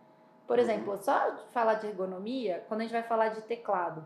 [0.47, 0.63] Por uhum.
[0.63, 4.05] exemplo, só falar de ergonomia, quando a gente vai falar de teclado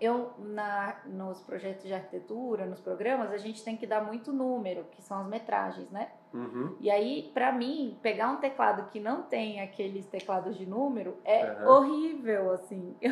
[0.00, 4.84] eu na, nos projetos de arquitetura, nos programas, a gente tem que dar muito número,
[4.92, 6.08] que são as metragens, né?
[6.32, 6.76] Uhum.
[6.80, 11.52] E aí, para mim, pegar um teclado que não tem aqueles teclados de número é
[11.52, 11.68] uhum.
[11.68, 12.96] horrível, assim.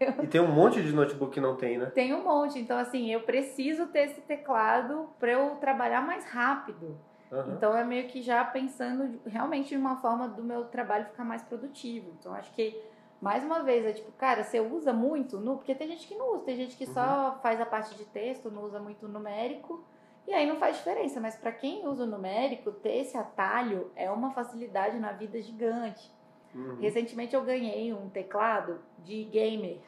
[0.00, 0.24] Eu, eu...
[0.24, 1.84] E tem um monte de notebook que não tem, né?
[1.90, 2.58] Tem um monte.
[2.58, 6.98] Então, assim, eu preciso ter esse teclado para eu trabalhar mais rápido.
[7.30, 7.52] Uhum.
[7.52, 11.42] Então, é meio que já pensando realmente de uma forma do meu trabalho ficar mais
[11.42, 12.14] produtivo.
[12.18, 12.80] Então, acho que
[13.20, 16.34] mais uma vez, é tipo, cara, você usa muito, no, porque tem gente que não
[16.34, 16.94] usa, tem gente que uhum.
[16.94, 19.84] só faz a parte de texto, não usa muito numérico,
[20.26, 21.20] e aí não faz diferença.
[21.20, 26.10] Mas para quem usa o numérico, ter esse atalho é uma facilidade na vida gigante.
[26.54, 26.78] Uhum.
[26.80, 29.78] Recentemente eu ganhei um teclado de gamer.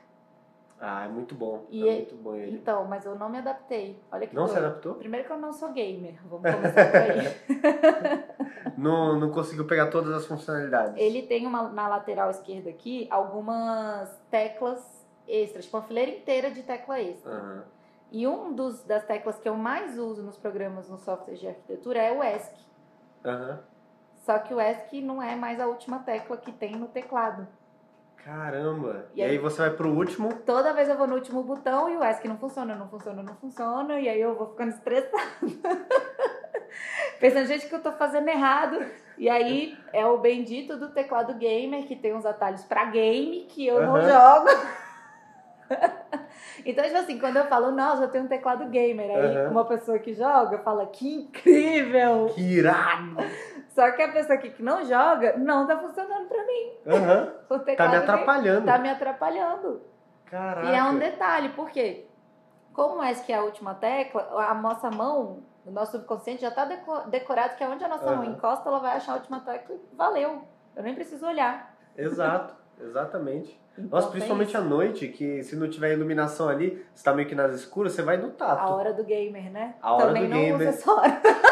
[0.84, 1.64] Ah, é muito bom.
[1.70, 2.56] E é muito bom ele.
[2.56, 4.02] Então, mas eu não me adaptei.
[4.10, 4.96] Olha que Não se adaptou?
[4.96, 6.18] Primeiro que eu não sou gamer.
[6.24, 8.74] Vamos começar por aí.
[8.76, 10.96] não, não conseguiu pegar todas as funcionalidades.
[10.96, 16.64] Ele tem uma, na lateral esquerda aqui algumas teclas extras, tipo uma fileira inteira de
[16.64, 17.32] tecla extra.
[17.32, 17.62] Uhum.
[18.10, 22.00] E um dos, das teclas que eu mais uso nos programas, nos softwares de arquitetura
[22.00, 22.56] é o ESC.
[23.24, 23.58] Uhum.
[24.16, 27.46] Só que o ESC não é mais a última tecla que tem no teclado.
[28.24, 29.08] Caramba!
[29.14, 30.32] E, e aí, aí, você vai pro último?
[30.46, 33.34] Toda vez eu vou no último botão e o ESC não funciona, não funciona, não
[33.34, 35.22] funciona, e aí eu vou ficando estressada.
[37.18, 38.84] Pensando, gente, que eu tô fazendo errado.
[39.18, 43.66] E aí é o bendito do teclado gamer, que tem uns atalhos pra game, que
[43.66, 44.08] eu não Aham.
[44.08, 44.48] jogo.
[46.64, 49.50] então, tipo assim, quando eu falo, nossa, eu tenho um teclado gamer, aí Aham.
[49.50, 52.26] uma pessoa que joga fala, que incrível!
[52.34, 53.16] Que irado!
[53.68, 56.72] Só que a pessoa aqui que não joga, não tá funcionando pra mim.
[56.86, 57.32] Aham.
[57.52, 58.66] O Tá teclado me gamer atrapalhando.
[58.66, 59.82] Tá me atrapalhando.
[60.26, 60.66] Caraca.
[60.66, 62.06] E é um detalhe, por quê?
[62.72, 66.64] Como é que é a última tecla, a nossa mão, o nosso subconsciente já está
[67.08, 68.32] decorado que onde a nossa mão Aham.
[68.32, 70.42] encosta, ela vai achar a última tecla e valeu.
[70.74, 71.74] Eu nem preciso olhar.
[71.96, 73.60] Exato, exatamente.
[73.78, 77.26] Então, Nossa, tem principalmente à noite, que se não tiver iluminação ali, você tá meio
[77.26, 78.72] que nas escuras, você vai no A tato.
[78.72, 79.74] hora do gamer, né?
[79.80, 80.74] A hora Também do gamer.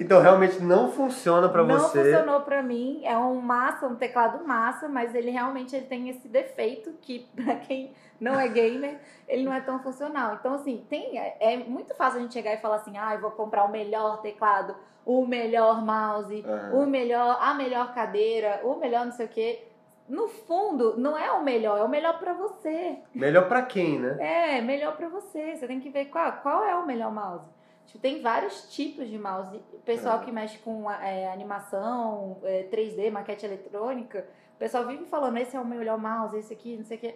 [0.00, 2.12] Então realmente não funciona pra não você.
[2.12, 3.02] funcionou pra mim.
[3.04, 7.56] É um massa, um teclado massa, mas ele realmente ele tem esse defeito que pra
[7.56, 10.34] quem não é gamer, ele não é tão funcional.
[10.34, 13.20] Então assim, tem é, é muito fácil a gente chegar e falar assim: "Ah, eu
[13.20, 16.72] vou comprar o melhor teclado, o melhor mouse, Aham.
[16.74, 19.64] o melhor, a melhor cadeira, o melhor não sei o quê".
[20.08, 22.98] No fundo, não é o melhor, é o melhor pra você.
[23.14, 24.16] Melhor pra quem, né?
[24.18, 25.54] É, melhor pra você.
[25.54, 27.48] Você tem que ver qual, qual é o melhor mouse.
[27.90, 29.56] Tipo, tem vários tipos de mouse.
[29.72, 30.24] O pessoal É.
[30.24, 35.60] que mexe com é, animação, é, 3D, maquete eletrônica, o pessoal vive falando, esse é
[35.60, 37.14] o melhor mouse, esse aqui, não sei o quê.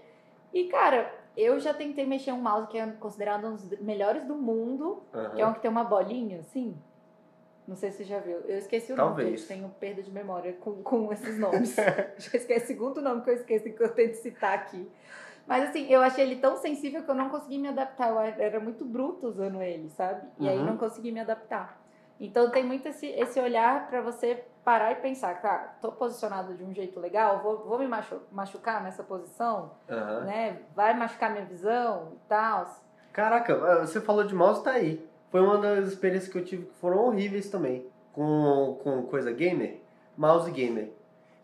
[0.53, 4.35] E, cara, eu já tentei mexer um mouse que é considerado um dos melhores do
[4.35, 5.03] mundo,
[5.35, 6.77] que é um que tem uma bolinha, assim.
[7.67, 8.39] Não sei se você já viu.
[8.41, 9.41] Eu esqueci o nome, Talvez.
[9.41, 9.49] gente.
[9.49, 11.75] Tenho perda de memória com, com esses nomes.
[12.19, 14.91] já esqueci o segundo nome que eu esqueci que eu tento citar aqui.
[15.47, 18.09] Mas assim, eu achei ele tão sensível que eu não consegui me adaptar.
[18.11, 20.27] Eu era muito bruto usando ele, sabe?
[20.39, 20.65] E aí Uhum.
[20.67, 21.79] não consegui me adaptar.
[22.19, 26.65] Então tem muito esse, esse olhar pra você parar e pensar, cara, tô posicionado de
[26.65, 30.21] um jeito legal, vou, vou me machu- machucar nessa posição, Aham.
[30.25, 30.59] né?
[30.75, 32.75] Vai machucar minha visão e tal.
[33.13, 35.07] Caraca, ah, você falou de mouse, tá aí.
[35.31, 37.87] Foi uma das experiências que eu tive que foram horríveis também.
[38.13, 39.81] Com, com coisa gamer,
[40.17, 40.91] mouse gamer.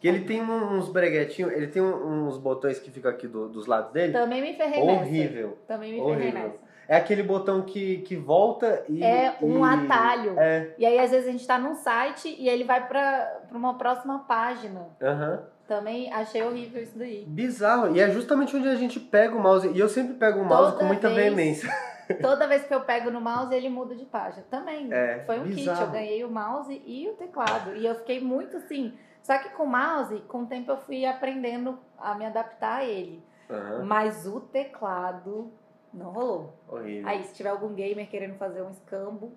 [0.01, 3.93] Que ele tem uns breguetinhos, ele tem uns botões que ficam aqui do- dos lados
[3.93, 4.13] dele.
[4.15, 5.01] Também me ferrei nessa.
[5.05, 5.59] Horrível.
[5.69, 6.43] Também me ferrei Horrível.
[6.43, 6.71] nessa.
[6.89, 9.05] É aquele botão que, que volta e.
[9.05, 10.35] É um e- atalho.
[10.39, 13.57] É, E aí, às vezes, a gente tá num site e ele vai pra, pra
[13.59, 14.89] uma próxima página.
[15.03, 15.45] aham.
[15.69, 17.25] Também achei horrível isso daí.
[17.29, 17.95] Bizarro.
[17.95, 19.69] E é justamente onde a gente pega o mouse.
[19.69, 21.21] E eu sempre pego o mouse Toda com muita vez.
[21.21, 21.71] veemência.
[22.21, 24.45] Toda vez que eu pego no mouse, ele muda de página.
[24.51, 24.93] Também.
[24.93, 25.55] É, Foi um kit.
[25.55, 25.83] bizarro.
[25.85, 27.77] Eu ganhei o mouse e o teclado.
[27.77, 28.95] E eu fiquei muito assim.
[29.23, 32.85] Só que com o mouse, com o tempo eu fui aprendendo a me adaptar a
[32.85, 33.23] ele.
[33.51, 33.85] Aham.
[33.85, 35.53] Mas o teclado
[35.93, 36.55] não rolou.
[36.69, 37.09] Horrível.
[37.09, 39.33] Aí, se tiver algum gamer querendo fazer um escambo,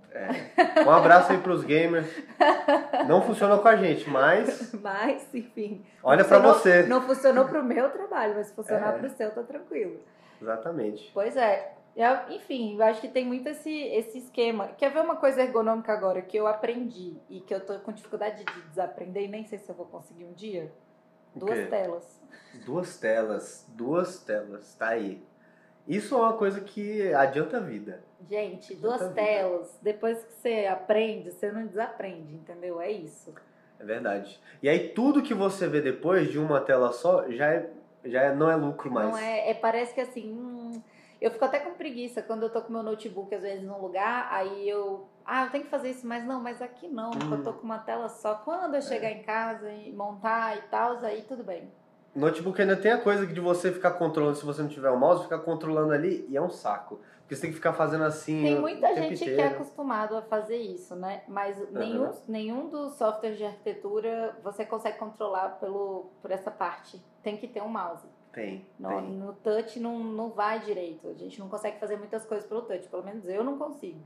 [0.85, 2.07] Um abraço aí pros gamers.
[3.07, 5.83] Não funcionou com a gente, mas mas, enfim.
[6.03, 6.83] olha pra Funcionou- você.
[6.83, 8.97] Não funcionou pro meu trabalho, mas se funcionar É.
[8.99, 9.99] pro seu, tá tranquilo.
[10.41, 11.09] Exatamente.
[11.13, 11.73] Pois é.
[11.95, 14.69] Eu- enfim, eu acho que tem muito esse, esse esquema.
[14.69, 18.43] Quer ver uma coisa ergonômica agora que eu aprendi e que eu tô com dificuldade
[18.43, 20.71] de desaprender e nem sei se eu vou conseguir um dia?
[21.36, 22.21] Duas telas.
[22.65, 23.65] Duas telas.
[23.69, 24.75] Duas telas.
[24.75, 25.21] Tá aí.
[25.88, 28.01] Isso é uma coisa que adianta a vida.
[28.27, 29.13] Gente, Puta duas vida.
[29.15, 29.77] telas.
[29.82, 32.79] Depois que você aprende, você não desaprende, entendeu?
[32.82, 33.34] É isso.
[33.79, 34.39] É verdade.
[34.62, 37.69] E aí tudo que você vê depois de uma tela só já, é,
[38.06, 39.10] já é- não é lucro mais.
[39.10, 40.52] Não é, é- parece que assim, hum,
[41.23, 44.27] eu fico até com preguiça quando eu tô com meu notebook às vezes num lugar,
[44.29, 47.38] aí eu, ah, eu tenho que fazer isso, mas não, mas aqui não, porque Hum.
[47.38, 48.36] eu tô com uma tela só.
[48.36, 51.71] Quando eu chegar em casa e montar e tal, aí tudo bem.
[52.13, 55.23] Notebook ainda tem a coisa de você ficar controlando, se você não tiver o mouse,
[55.23, 56.99] ficar controlando ali e é um saco.
[57.21, 58.43] Porque você tem que ficar fazendo assim.
[58.43, 61.23] Tem muita gente que é acostumado a fazer isso, né?
[61.25, 67.01] Mas nenhum, nenhum dos softwares de arquitetura você consegue controlar pelo, por essa parte.
[67.23, 68.05] Tem que ter um mouse.
[68.33, 69.11] Tem, No, tem.
[69.11, 71.07] no touch não, não vai direito.
[71.07, 72.87] A gente não consegue fazer muitas coisas pelo touch.
[72.89, 73.99] Pelo menos eu não consigo.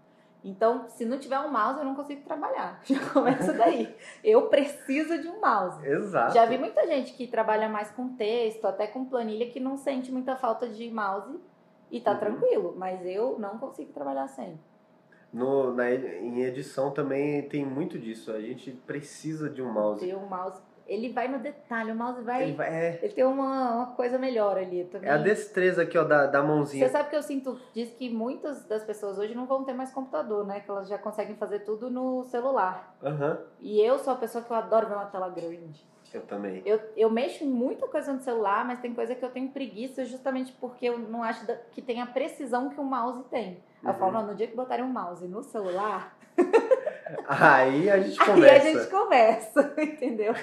[0.44, 2.80] Então, se não tiver um mouse, eu não consigo trabalhar.
[2.86, 3.96] Já começa daí.
[4.24, 5.84] Eu preciso de um mouse.
[5.86, 6.34] Exato.
[6.34, 10.12] Já vi muita gente que trabalha mais com texto, até com planilha, que não sente
[10.12, 11.40] muita falta de mouse
[11.90, 12.20] e tá Uhum.
[12.20, 12.74] tranquilo.
[12.78, 14.60] Mas eu não consigo trabalhar sem.
[15.34, 18.32] No, na, em edição também tem muito disso.
[18.32, 20.06] A gente precisa de um mouse.
[20.06, 20.62] Ter um mouse.
[20.88, 22.44] Ele vai no detalhe, o mouse vai.
[22.44, 25.10] Ele vai- é, Ele tem uma, uma coisa melhor ali também.
[25.10, 26.90] é a destreza aqui, ó, da, da Você mãozinha.
[26.90, 30.46] sabe que eu sinto, diz que muitas das pessoas hoje não vão ter mais computador,
[30.46, 30.62] né?
[30.62, 32.96] Que elas já conseguem fazer tudo no celular.
[33.04, 33.38] Aham.
[33.60, 35.86] E eu sou a pessoa que eu adoro ver uma tela grande.
[36.14, 36.62] Eu também.
[36.66, 40.06] Eu, eu mexo em muita coisa no celular, mas tem coisa que eu tenho preguiça
[40.06, 43.62] justamente porque eu não acho que tem a precisão que o mouse tem.
[43.84, 44.00] Aí Eu Uhum.
[44.00, 46.16] falo, não, no dia que botarem um mouse no celular,
[47.28, 48.68] Aí a gente aí conversa.
[48.68, 50.34] a gente conversa, entendeu?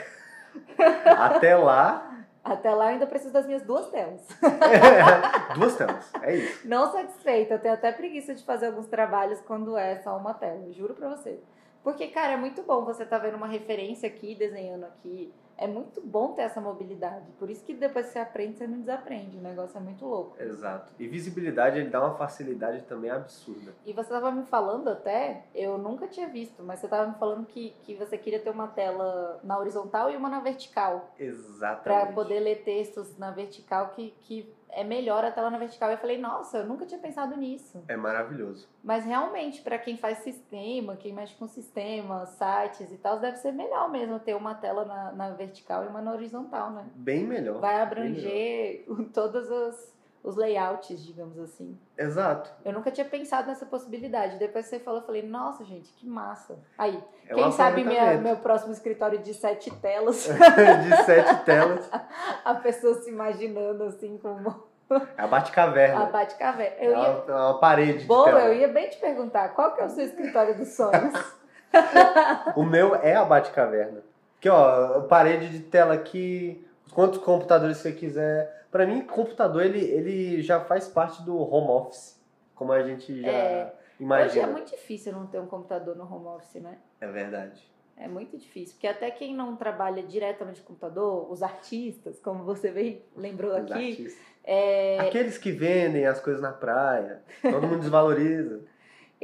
[1.19, 4.27] Até lá, Até lá eu ainda preciso das minhas duas telas.
[5.57, 6.69] duas telas, é isso.
[6.69, 10.71] Não satisfeita, eu tenho até preguiça de fazer alguns trabalhos quando é só uma tela,
[10.73, 11.41] juro pra você.
[11.83, 15.67] Porque, cara, é muito bom você estar tá vendo uma referência aqui, desenhando aqui, é
[15.67, 17.31] muito bom ter essa mobilidade.
[17.39, 19.37] Por isso que depois que você aprende, você não desaprende.
[19.37, 20.41] O negócio é muito louco.
[20.41, 20.93] Exato.
[20.99, 23.75] E visibilidade, ele dá uma facilidade também absurda.
[23.85, 27.47] E você estava me falando até, eu nunca tinha visto, mas você estava me falando
[27.47, 31.13] que, que você queria ter uma tela na horizontal e uma na vertical.
[31.19, 31.83] Exatamente.
[31.83, 35.91] Para poder ler textos na vertical que, que é melhor a tela na vertical.
[35.91, 37.83] Eu falei, nossa, eu nunca tinha pensado nisso.
[37.89, 38.69] É maravilhoso.
[38.83, 43.53] Mas realmente, para quem faz sistema, quem mexe com sistemas, sites e tal, deve ser
[43.53, 46.87] melhor mesmo ter uma tela na, na vertical e uma na horizontal, né?
[46.95, 47.61] Bem melhor.
[47.61, 49.09] Vai abranger melhor.
[49.15, 49.94] todos os,
[50.25, 51.79] os layouts, digamos assim.
[51.99, 52.51] Exato.
[52.65, 54.39] Eu nunca tinha pensado nessa possibilidade.
[54.39, 56.59] Depois você falou, eu falei, nossa, gente, que massa.
[56.79, 56.99] Aí,
[57.29, 60.25] é quem sabe minha, meu próximo escritório de sete telas.
[60.27, 61.91] de sete telas.
[62.43, 64.65] A pessoa se imaginando assim como.
[65.17, 66.05] É a Batcaverna.
[66.05, 66.77] A Batcaverna.
[66.79, 67.25] Eu é uma, ia...
[67.29, 68.07] É uma parede.
[68.07, 71.37] Boa, eu ia bem te perguntar, qual que é o seu escritório dos sonhos?
[72.57, 74.03] o meu é a Batcaverna.
[74.39, 78.64] Aqui, ó, parede de tela aqui, quantos computadores você quiser.
[78.75, 82.21] Para mim, computador ele, ele já faz parte do home office,
[82.57, 84.31] como a gente já é, imagina.
[84.31, 86.77] Hoje é muito difícil não ter um computador no home office, né?
[87.01, 87.73] É verdade.
[87.97, 92.73] É muito difícil, porque até quem não trabalha diretamente com computador, os artistas, como você
[92.73, 94.13] bem lembrou os aqui,
[94.43, 94.99] é...
[94.99, 98.61] aqueles que vendem as coisas na praia, todo mundo desvaloriza.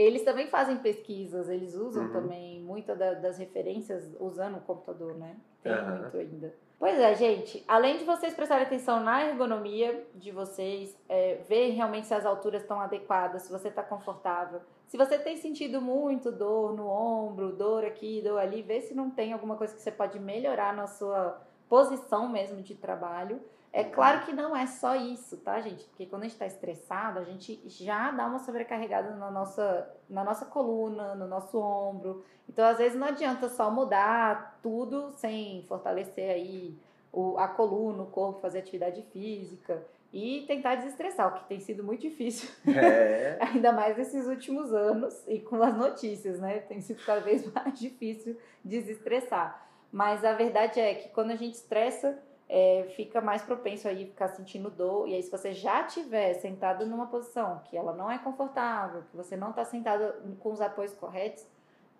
[0.00, 2.12] Eles também fazem pesquisas, eles usam uhum.
[2.12, 5.36] também muitas da, das referências usando o computador, né?
[5.62, 5.98] Tem uhum.
[5.98, 6.54] muito ainda.
[6.78, 7.62] Pois é, gente.
[7.68, 12.62] Além de vocês prestarem atenção na ergonomia de vocês, é, ver realmente se as alturas
[12.62, 14.62] estão adequadas, se você está confortável.
[14.86, 19.10] Se você tem sentido muito dor no ombro, dor aqui, dor ali, vê se não
[19.10, 21.38] tem alguma coisa que você pode melhorar na sua
[21.68, 23.38] posição mesmo de trabalho.
[23.72, 25.84] É claro que não é só isso, tá, gente?
[25.84, 30.24] Porque quando a gente está estressado, a gente já dá uma sobrecarregada na nossa, na
[30.24, 32.24] nossa coluna, no nosso ombro.
[32.48, 36.76] Então, às vezes, não adianta só mudar tudo sem fortalecer aí
[37.12, 41.84] o, a coluna, o corpo, fazer atividade física e tentar desestressar, o que tem sido
[41.84, 42.50] muito difícil.
[42.66, 43.38] É.
[43.54, 46.58] Ainda mais nesses últimos anos e com as notícias, né?
[46.58, 49.68] Tem sido cada vez mais difícil desestressar.
[49.92, 52.18] Mas a verdade é que quando a gente estressa,
[52.52, 55.06] é, fica mais propenso aí ficar sentindo dor.
[55.08, 59.16] E aí, se você já estiver sentado numa posição que ela não é confortável, que
[59.16, 61.46] você não está sentado com os apoios corretos,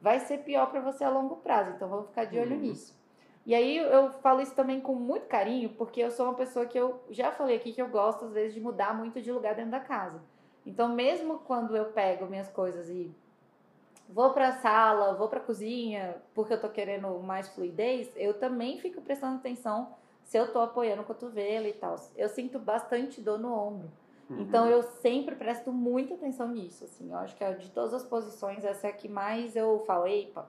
[0.01, 1.71] vai ser pior para você a longo prazo.
[1.71, 2.63] Então, vamos ficar de olho uhum.
[2.63, 2.99] nisso.
[3.47, 6.77] E aí, eu falo isso também com muito carinho, porque eu sou uma pessoa que
[6.77, 9.71] eu já falei aqui que eu gosto, às vezes, de mudar muito de lugar dentro
[9.71, 10.21] da casa.
[10.67, 13.15] Então, mesmo quando eu pego minhas coisas e
[14.09, 18.35] vou para a sala, vou para a cozinha, porque eu tô querendo mais fluidez, eu
[18.35, 20.01] também fico prestando atenção
[20.31, 21.97] se eu tô apoiando o cotovelo e tal.
[22.17, 23.91] Eu sinto bastante dor no ombro.
[24.29, 24.43] Uhum.
[24.43, 27.11] Então eu sempre presto muita atenção nisso, assim.
[27.11, 30.07] Eu acho que é de todas as posições, essa é a que mais eu falo,
[30.07, 30.49] epa,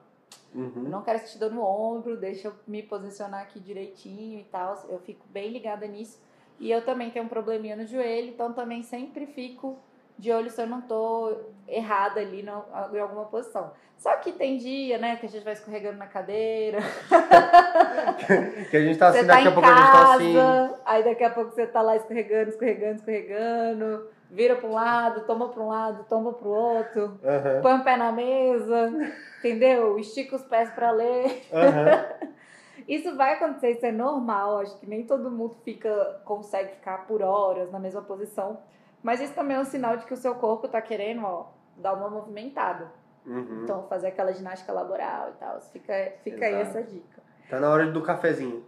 [0.54, 0.84] uhum.
[0.84, 4.80] não quero sentir dor no ombro, deixa eu me posicionar aqui direitinho e tal.
[4.88, 6.22] Eu fico bem ligada nisso.
[6.60, 9.80] E eu também tenho um probleminha no joelho, então também sempre fico
[10.18, 11.36] de olho se eu não tô
[11.66, 13.72] errada ali no, em alguma posição.
[13.96, 16.78] Só que tem dia, né, que a gente vai escorregando na cadeira.
[18.68, 20.74] que a gente tá assim, você daqui tá a pouco casa, a gente tá assim.
[20.84, 24.10] Aí daqui a pouco você tá lá escorregando, escorregando, escorregando.
[24.28, 27.02] Vira para um lado, toma para um lado, toma para o outro.
[27.02, 27.62] Uhum.
[27.62, 28.90] Põe o pé na mesa,
[29.38, 29.98] entendeu?
[29.98, 31.46] Estica os pés para ler.
[31.52, 32.32] Uhum.
[32.88, 34.58] Isso vai acontecer, isso é normal.
[34.58, 38.58] Acho que nem todo mundo fica consegue ficar por horas na mesma posição.
[39.02, 41.46] Mas isso também é um sinal de que o seu corpo está querendo ó,
[41.76, 42.92] dar uma movimentada.
[43.26, 43.62] Uhum.
[43.62, 45.60] Então, fazer aquela ginástica laboral e tal.
[45.60, 47.22] Fica, fica aí essa dica.
[47.48, 48.64] Tá na hora do cafezinho.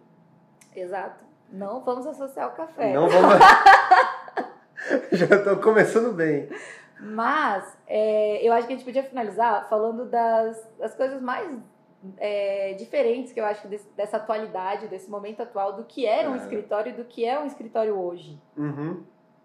[0.75, 1.25] Exato.
[1.51, 2.93] Não vamos associar o café.
[2.93, 3.35] Não vamos.
[5.13, 6.49] Já estou começando bem.
[7.01, 11.59] Mas é, eu acho que a gente podia finalizar falando das, das coisas mais
[12.19, 16.37] é, diferentes que eu acho desse, dessa atualidade, desse momento atual, do que era um
[16.37, 18.41] escritório e do que é um escritório hoje.
[18.57, 19.03] Uhum.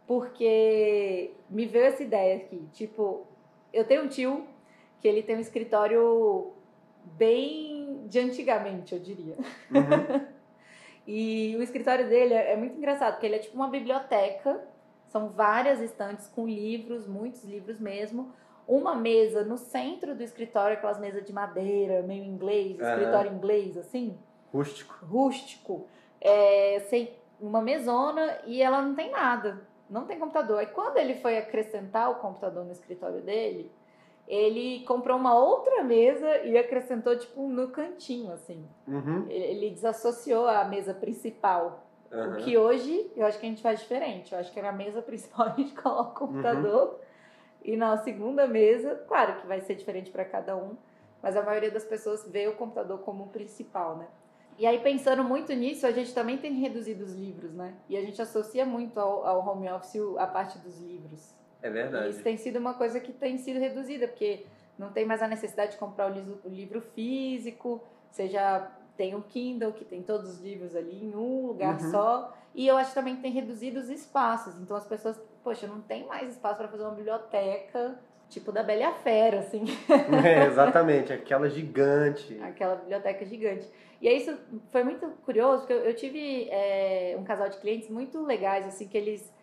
[0.09, 2.67] Porque me veio essa ideia aqui.
[2.73, 3.27] Tipo,
[3.71, 4.47] eu tenho um tio
[4.99, 6.51] que ele tem um escritório
[7.15, 9.35] bem de antigamente, eu diria.
[9.69, 10.25] Uhum.
[11.05, 14.59] e o escritório dele é, é muito engraçado, porque ele é tipo uma biblioteca,
[15.09, 18.33] são várias estantes com livros, muitos livros mesmo.
[18.67, 22.89] Uma mesa no centro do escritório, aquelas mesas de madeira, meio inglês, uhum.
[22.89, 24.17] escritório inglês, assim.
[24.51, 25.05] Rústico.
[25.05, 25.85] Rústico.
[26.19, 30.59] É, sem uma mesona e ela não tem nada, não tem computador.
[30.59, 33.71] Aí quando ele foi acrescentar o computador no escritório dele,
[34.27, 38.63] ele comprou uma outra mesa e acrescentou, tipo, no cantinho, assim.
[38.87, 39.25] Uhum.
[39.27, 41.83] Ele desassociou a mesa principal.
[42.11, 42.33] Uhum.
[42.33, 44.31] O que hoje eu acho que a gente faz diferente.
[44.31, 46.95] Eu acho que na mesa principal a gente coloca o computador uhum.
[47.63, 50.77] e na segunda mesa, claro que vai ser diferente para cada um,
[51.23, 54.07] mas a maioria das pessoas vê o computador como o principal, né?
[54.59, 57.73] E aí, pensando muito nisso, a gente também tem reduzido os livros, né?
[57.87, 61.33] E a gente associa muito ao, ao home office a parte dos livros.
[61.61, 62.07] É verdade.
[62.07, 64.45] E isso tem sido uma coisa que tem sido reduzida, porque
[64.77, 67.81] não tem mais a necessidade de comprar o livro, o livro físico,
[68.11, 71.91] você já tem o Kindle, que tem todos os livros ali em um lugar uhum.
[71.91, 72.33] só.
[72.53, 74.59] E eu acho que também tem reduzido os espaços.
[74.59, 77.97] Então as pessoas, poxa, não tem mais espaço para fazer uma biblioteca
[78.29, 79.65] tipo da Bela Fera, assim.
[80.23, 82.39] É, exatamente, aquela gigante.
[82.41, 83.67] Aquela biblioteca gigante.
[84.01, 84.37] E aí isso
[84.71, 88.87] foi muito curioso, porque eu, eu tive é, um casal de clientes muito legais, assim,
[88.87, 89.33] que eles,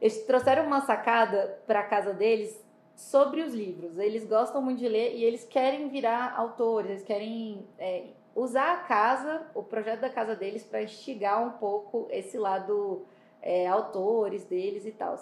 [0.00, 2.64] eles trouxeram uma sacada para a casa deles
[2.96, 3.98] sobre os livros.
[3.98, 8.04] Eles gostam muito de ler e eles querem virar autores, eles querem é,
[8.34, 13.06] usar a casa, o projeto da casa deles, para instigar um pouco esse lado
[13.40, 15.16] é, autores deles e tal.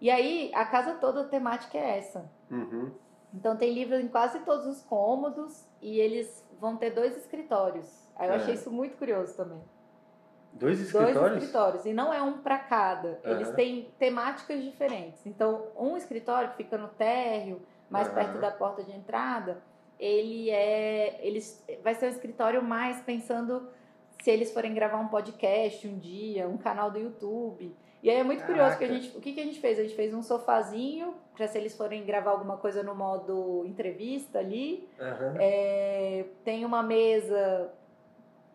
[0.00, 2.30] E aí, a casa toda a temática é essa.
[2.50, 2.90] Uhum.
[3.34, 7.86] Então, tem livros em quase todos os cômodos e eles vão ter dois escritórios.
[8.16, 8.36] Aí eu é.
[8.36, 9.60] achei isso muito curioso também.
[10.52, 11.14] Dois escritórios?
[11.14, 11.86] Dois escritórios.
[11.86, 13.20] E não é um para cada.
[13.24, 13.30] Uhum.
[13.32, 15.26] Eles têm temáticas diferentes.
[15.26, 18.14] Então, um escritório que fica no térreo, mais uhum.
[18.14, 19.62] perto da porta de entrada,
[19.98, 21.20] ele é.
[21.22, 23.68] Eles, vai ser um escritório mais pensando
[24.22, 27.74] se eles forem gravar um podcast um dia, um canal do YouTube.
[28.02, 29.78] E aí é muito curioso que a gente, o que, que a gente fez?
[29.78, 34.38] A gente fez um sofazinho para se eles forem gravar alguma coisa no modo entrevista
[34.38, 34.88] ali.
[34.98, 35.36] Uhum.
[35.40, 37.72] É, tem uma mesa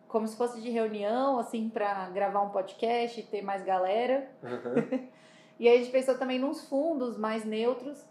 [0.08, 4.28] como se fosse de reunião, assim, para gravar um podcast e ter mais galera.
[4.42, 5.08] Uhum.
[5.58, 8.06] e aí a gente pensou também nos fundos mais neutros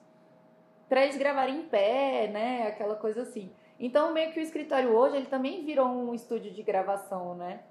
[0.89, 2.67] para eles gravarem em pé, né?
[2.67, 3.51] Aquela coisa assim.
[3.79, 7.61] Então, meio que o escritório hoje, ele também virou um estúdio de gravação, né?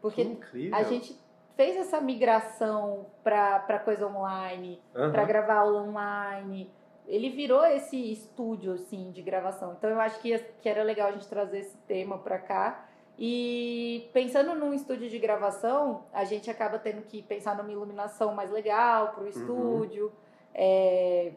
[0.00, 0.38] Porque
[0.72, 1.18] a gente
[1.58, 5.10] fez essa migração para coisa online, uhum.
[5.10, 6.72] para gravar aula online.
[7.04, 9.74] Ele virou esse estúdio assim de gravação.
[9.76, 12.86] Então eu acho que, que era legal a gente trazer esse tema para cá.
[13.18, 18.52] E pensando num estúdio de gravação, a gente acaba tendo que pensar numa iluminação mais
[18.52, 19.28] legal para o uhum.
[19.28, 20.04] estúdio.
[20.04, 20.12] Uhum.
[20.54, 21.32] É,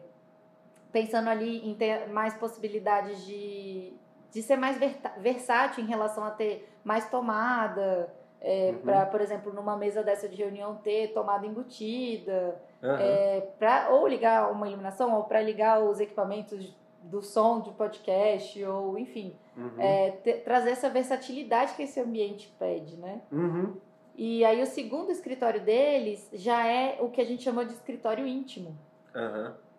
[0.92, 3.92] pensando ali em ter mais possibilidades de,
[4.30, 4.78] de ser mais
[5.18, 8.78] versátil em relação a ter mais tomada, é, uhum.
[8.80, 12.96] para, por exemplo, numa mesa dessa de reunião ter tomada embutida, uhum.
[12.98, 16.74] é, pra, ou ligar uma iluminação, ou para ligar os equipamentos
[17.04, 19.74] do som de podcast, ou enfim, uhum.
[19.78, 20.10] é,
[20.44, 23.20] trazer essa versatilidade que esse ambiente pede, né?
[23.30, 23.76] Uhum.
[24.16, 28.26] E aí o segundo escritório deles já é o que a gente chama de escritório
[28.26, 28.76] íntimo,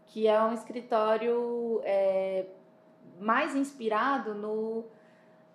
[0.07, 2.45] que é um escritório é,
[3.19, 4.85] mais inspirado no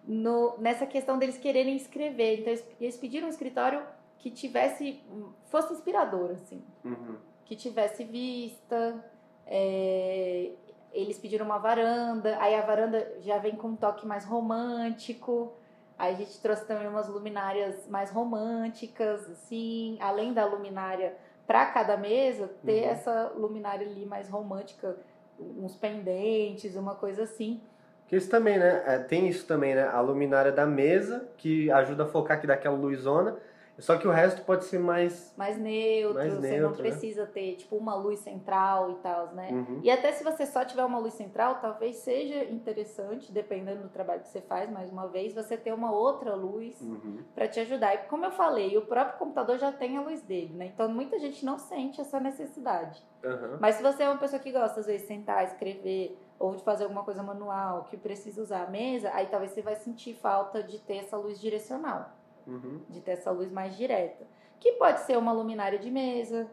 [0.09, 2.41] no, nessa questão deles quererem escrever.
[2.41, 3.83] Então, eles, pediram um escritório
[4.19, 5.05] que tivesse,
[5.51, 6.65] fosse inspirador, assim.
[6.83, 7.17] Uhum.
[7.45, 9.05] Que tivesse vista.
[9.47, 10.53] É,
[10.93, 12.39] eles pediram uma varanda.
[12.41, 15.53] Aí a varanda já vem com um toque mais romântico.
[15.99, 19.99] Aí a gente trouxe também umas luminárias mais românticas, assim.
[20.01, 21.15] Além da luminária
[21.47, 22.91] para cada mesa, ter uhum.
[22.91, 24.97] essa luminária ali mais romântica,
[25.39, 27.61] uns pendentes, uma coisa assim.
[28.09, 28.83] Que isso também, né?
[28.87, 29.87] É, tem isso também, né?
[29.87, 33.37] A luminária da mesa, que ajuda a focar aqui daquela luzona.
[33.79, 35.33] Só que o resto pode ser mais.
[35.37, 36.77] Mais neutro, mais você neutro, não né?
[36.77, 37.31] precisa né?
[37.33, 39.51] ter, tipo, uma luz central e tal, né?
[39.53, 39.81] Uhum.
[39.85, 44.23] E até se você só tiver uma luz central, talvez seja interessante, dependendo do trabalho
[44.23, 47.21] que você faz, mais uma vez, você ter uma outra luz uhum.
[47.37, 47.95] para te ajudar.
[47.95, 50.67] E como eu falei, o próprio computador já tem a luz dele, né?
[50.75, 53.01] Então muita gente não sente essa necessidade.
[53.23, 53.59] Uhum.
[53.61, 56.63] Mas se você é uma pessoa que gosta, às vezes, de sentar, escrever ou de
[56.63, 60.63] fazer alguma coisa manual que precisa usar a mesa, aí talvez você vai sentir falta
[60.63, 62.11] de ter essa luz direcional,
[62.47, 62.81] uhum.
[62.89, 64.27] de ter essa luz mais direta.
[64.61, 66.49] Que pode ser uma luminária de mesa,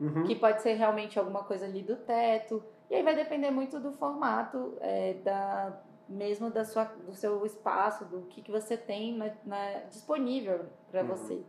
[0.00, 0.24] uhum.
[0.24, 2.62] que pode ser realmente alguma coisa ali do teto.
[2.90, 8.04] E aí vai depender muito do formato, é, da, mesmo da sua, do seu espaço,
[8.06, 11.08] do que, que você tem na, na disponível para uhum.
[11.08, 11.42] você.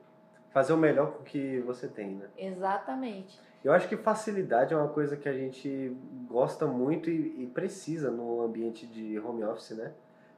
[0.52, 2.30] Fazer o melhor com o que você tem, né?
[2.36, 3.40] Exatamente.
[3.64, 5.96] Eu acho que facilidade é uma coisa que a gente
[6.28, 9.92] gosta muito e, e precisa no ambiente de home office, né?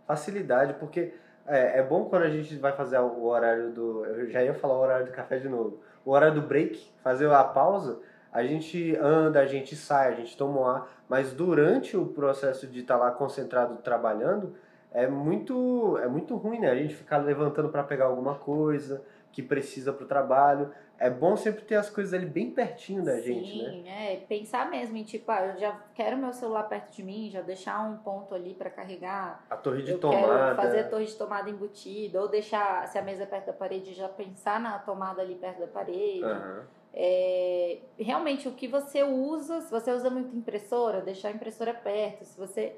[0.07, 1.13] Facilidade, porque
[1.45, 4.05] é, é, bom quando a gente vai fazer o horário do.
[4.05, 5.79] Eu já ia falar o horário do café de novo.
[6.03, 7.99] O horário do break, fazer a pausa,
[8.31, 12.65] a gente anda, a gente sai, a gente toma um ar, mas durante o processo
[12.65, 14.55] de estar tá lá concentrado trabalhando,
[14.91, 16.71] é muito, é muito ruim, né?
[16.71, 20.71] A gente ficar levantando para pegar alguma coisa, que precisa para o trabalho.
[20.97, 23.69] É bom sempre ter as coisas ali bem pertinho da Sim, gente, né?
[23.71, 24.15] Sim, é.
[24.27, 27.81] Pensar mesmo em tipo, ah, eu já quero meu celular perto de mim, já deixar
[27.89, 29.43] um ponto ali para carregar.
[29.49, 30.27] A torre de eu tomada.
[30.27, 33.53] quero fazer a torre de tomada embutida, ou deixar, se a mesa é perto da
[33.53, 36.23] parede, já pensar na tomada ali perto da parede.
[36.23, 36.67] Aham.
[36.93, 42.25] É, realmente, o que você usa, se você usa muito impressora, deixar a impressora perto.
[42.25, 42.75] Se você.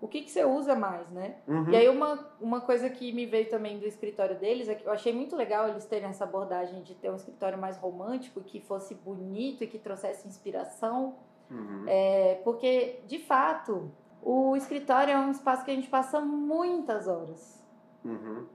[0.00, 1.36] O que, que você usa mais, né?
[1.48, 1.70] Uhum.
[1.70, 4.92] E aí, uma, uma coisa que me veio também do escritório deles é que eu
[4.92, 8.94] achei muito legal eles terem essa abordagem de ter um escritório mais romântico, que fosse
[8.94, 11.16] bonito e que trouxesse inspiração.
[11.50, 11.84] Uhum.
[11.86, 13.90] É, porque, de fato,
[14.22, 17.64] o escritório é um espaço que a gente passa muitas horas.
[18.04, 18.46] Uhum.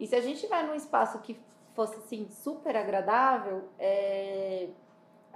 [0.00, 1.38] E se a gente vai num espaço que
[1.74, 4.68] fosse assim super agradável, é,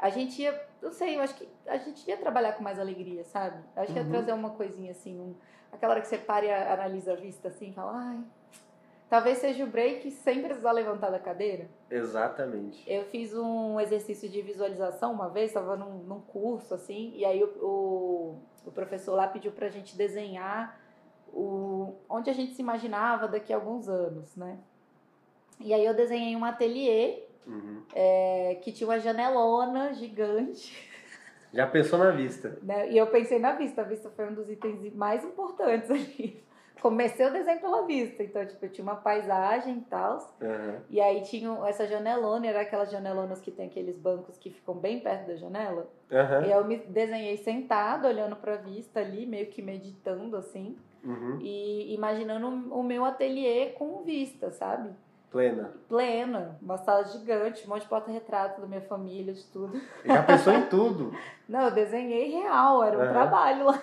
[0.03, 3.23] a gente ia, não sei, eu acho que a gente ia trabalhar com mais alegria,
[3.25, 3.57] sabe?
[3.77, 4.11] Eu acho que ia Uhum.
[4.11, 5.35] trazer uma coisinha assim, um-
[5.71, 8.19] aquela hora que você para e analisa a vista assim, e fala, ai,
[9.09, 11.69] talvez seja o break sem precisar levantar da cadeira.
[11.89, 12.83] Exatamente.
[12.91, 17.41] Eu fiz um exercício de visualização uma vez, estava num, num curso assim, e aí
[17.45, 20.81] o, o, o professor lá pediu pra gente desenhar
[21.33, 24.59] o, onde a gente se imaginava daqui a alguns anos, né?
[25.61, 27.83] E aí eu desenhei um ateliê Uhum.
[27.95, 30.91] é, que tinha uma janelona gigante,
[31.53, 32.59] Já pensou na vista?
[32.63, 32.91] né?
[32.91, 36.43] E eu pensei na vista, a vista foi um dos itens mais importantes ali.
[36.81, 40.35] Comecei o desenho pela vista, então tipo, eu tinha uma paisagem e tal.
[40.43, 40.81] Aham.
[40.91, 44.99] E aí tinha essa janelona, era aquelas janelonas que tem aqueles bancos que ficam bem
[44.99, 45.89] perto da janela.
[46.11, 46.41] Aham.
[46.41, 51.39] E aí eu me desenhei sentado, olhando pra vista ali, meio que meditando assim, Uhum.
[51.41, 54.91] e imaginando o meu ateliê com vista, sabe?
[55.33, 55.73] Plena.
[55.89, 59.81] Plena, uma sala gigante, um monte de porta-retrato da minha família, de tudo.
[60.05, 61.13] Já pensou em tudo?
[61.49, 63.83] Não, eu desenhei real, era um trabalho lá.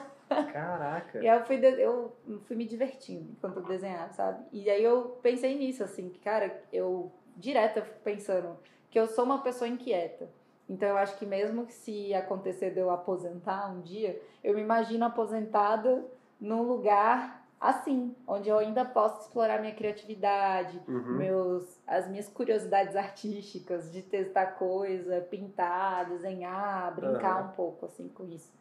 [0.53, 1.19] Caraca.
[1.19, 2.13] E aí eu fui, eu
[2.45, 4.43] fui me divertindo enquanto eu desenhava, sabe?
[4.51, 8.55] E aí eu pensei nisso, assim, que, cara, eu direto eu fico pensando
[8.91, 10.29] que eu sou uma pessoa inquieta.
[10.69, 14.61] Então eu acho que mesmo que se acontecer de eu aposentar um dia, eu me
[14.61, 16.05] imagino aposentada
[16.39, 21.17] num lugar assim, onde eu ainda posso explorar minha criatividade, Uhum.
[21.17, 27.49] meus, as minhas curiosidades artísticas, de testar coisa, pintar, desenhar, brincar Aham.
[27.49, 28.51] um pouco assim com isso.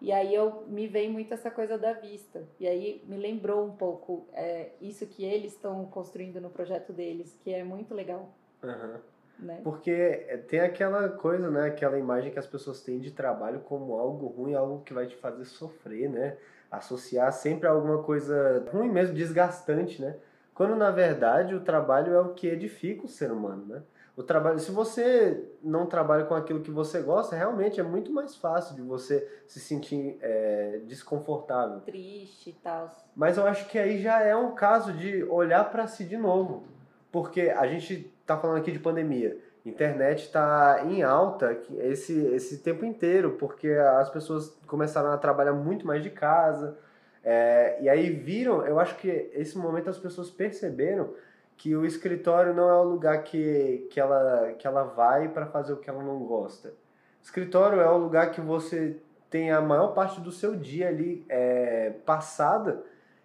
[0.00, 2.42] E aí eu me veio muito essa coisa da vista.
[2.58, 7.38] E aí me lembrou um pouco é, isso que eles estão construindo no projeto deles,
[7.42, 8.28] que é muito legal,
[8.62, 9.00] Aham.
[9.38, 9.60] né?
[9.62, 11.68] Porque tem aquela coisa, né?
[11.68, 15.14] Aquela imagem que as pessoas têm de trabalho como algo ruim, algo que vai te
[15.16, 16.36] fazer sofrer, né?
[16.72, 20.16] Associar sempre a alguma coisa ruim mesmo, desgastante, né?
[20.54, 23.82] Quando na verdade o trabalho é o que edifica o ser humano, né?
[24.14, 28.36] O trabalho, se você não trabalha com aquilo que você gosta, realmente é muito mais
[28.36, 31.80] fácil de você se sentir é, desconfortável.
[31.80, 32.90] Triste e tal.
[33.16, 36.64] Mas eu acho que aí já é um caso de olhar para si de novo.
[37.10, 39.38] Porque a gente tá falando aqui de pandemia.
[39.64, 45.86] Internet está em alta esse, esse tempo inteiro, porque as pessoas começaram a trabalhar muito
[45.86, 46.76] mais de casa.
[47.24, 51.14] é, e aí viram, eu acho que esse momento as pessoas perceberam
[51.56, 55.72] que o escritório não é o lugar que, que, ela, que ela vai para fazer
[55.72, 56.74] o que ela não gosta.
[57.22, 58.96] Escritório é o lugar que você
[59.30, 62.82] tem a maior parte do seu dia ali é, passada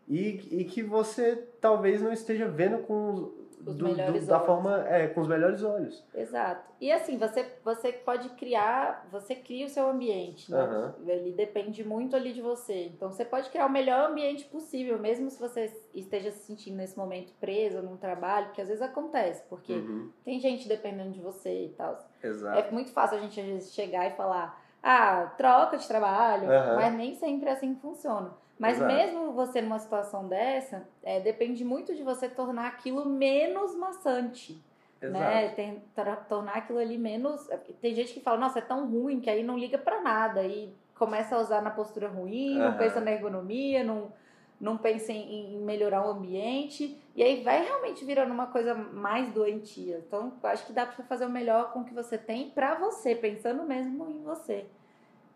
[0.08, 5.22] e, e que você talvez não esteja vendo com do- do- da forma é, com
[5.22, 6.03] os melhores olhos.
[6.14, 6.72] Exato.
[6.80, 10.60] E assim, você, você pode criar, você cria o seu ambiente, né?
[10.60, 10.95] Aham.
[11.05, 12.86] Ele depende muito ali de você.
[12.86, 16.97] Então você pode criar o melhor ambiente possível, mesmo se você esteja se sentindo nesse
[16.97, 21.66] momento preso num trabalho, porque às vezes acontece, porque Uhum, tem gente dependendo de você
[21.66, 21.97] e tal.
[22.24, 22.60] Exato.
[22.60, 26.76] É muito fácil a gente às vezes chegar e falar, ah, troca de trabalho, Aham.
[26.76, 28.32] mas nem sempre é assim que funciona.
[28.60, 28.93] Mas Exato.
[28.93, 34.60] mesmo você numa situação dessa, é, depende muito de você tornar aquilo menos maçante
[34.99, 35.14] Exato.
[35.14, 35.49] né?
[35.49, 37.47] Tem, tor- tornar aquilo ali menos.
[37.80, 40.74] Tem gente que fala, nossa, é tão ruim que aí não liga pra nada e
[40.95, 42.78] começa a usar na postura ruim, não Aham.
[42.80, 44.12] pensa na ergonomia, não,
[44.60, 49.32] não pensa em, em melhorar o ambiente e aí vai realmente virando uma coisa mais
[49.32, 50.03] doentia.
[50.08, 53.14] Então, acho que dá pra fazer o melhor com o que você tem pra você,
[53.14, 54.66] pensando mesmo em você.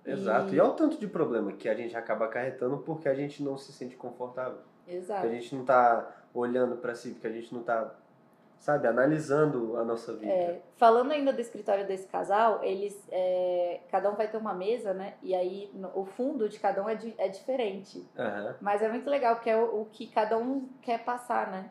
[0.06, 0.54] Exato.
[0.54, 3.58] E é o tanto de problema que a gente acaba acarretando porque a gente não
[3.58, 4.60] se sente confortável.
[4.84, 5.30] Porque a Exato.
[5.30, 7.94] gente não tá olhando para si, porque a gente não tá,
[8.58, 10.32] sabe, analisando a nossa vida.
[10.32, 14.94] É, falando ainda do escritório desse casal, eles é, cada um vai ter uma mesa,
[14.94, 15.14] né?
[15.22, 18.04] E aí no- o fundo de cada um é, di- é diferente.
[18.18, 18.56] Aham.
[18.60, 21.70] Mas é muito legal, porque é o, o que cada um quer passar, né?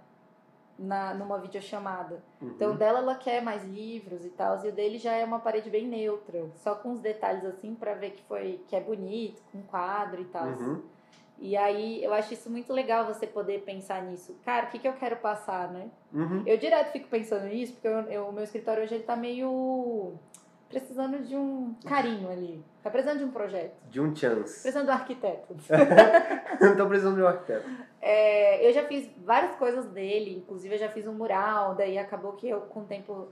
[0.82, 2.22] Na, numa videochamada.
[2.40, 2.48] Uhum.
[2.56, 5.38] Então, o dela, ela quer mais livros e tal, e o dele já é uma
[5.38, 9.42] parede bem neutra, só com os detalhes assim, pra ver que foi que é bonito,
[9.52, 10.46] com quadro e tal.
[10.46, 10.80] Uhum.
[11.38, 14.34] E aí eu acho isso muito legal você poder pensar nisso.
[14.42, 15.90] Cara, o que, que eu quero passar, né?
[16.14, 16.42] Uhum.
[16.46, 20.14] Eu direto fico pensando nisso, porque eu- eu- o meu escritório hoje ele tá meio
[20.70, 22.64] precisando de um carinho ali.
[22.82, 23.74] Tá precisando de um projeto.
[23.90, 24.62] De um chance.
[24.62, 25.56] Precisando de um arquiteto.
[26.60, 27.68] Não tô precisando de um arquiteto.
[28.00, 32.32] É, eu já fiz várias coisas dele, inclusive eu já fiz um mural, daí acabou
[32.32, 33.28] que eu, com o tempo,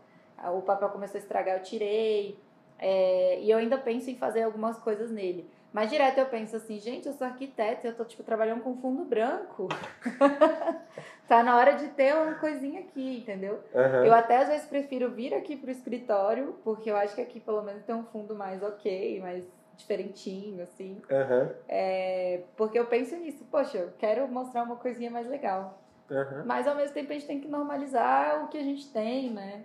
[0.53, 2.39] o papel começou a estragar, eu tirei.
[2.79, 5.49] É, e eu ainda penso em fazer algumas coisas nele.
[5.73, 9.05] Mas direto eu penso assim, gente, eu sou arquiteta, eu tô tipo trabalhando com fundo
[9.05, 9.69] branco.
[11.29, 13.63] tá na hora de ter uma coisinha aqui, entendeu?
[13.75, 14.07] Aham.
[14.07, 17.63] Eu até às vezes prefiro vir aqui pro escritório, porque eu acho que aqui pelo
[17.63, 19.45] menos tem um fundo mais ok, mais
[19.77, 21.01] diferentinho, assim.
[21.11, 21.51] Aham.
[21.69, 25.79] É, porque eu penso nisso, poxa, eu quero mostrar uma coisinha mais legal.
[26.11, 26.45] Aham.
[26.47, 29.65] Mas ao mesmo tempo a gente tem que normalizar o que a gente tem, né?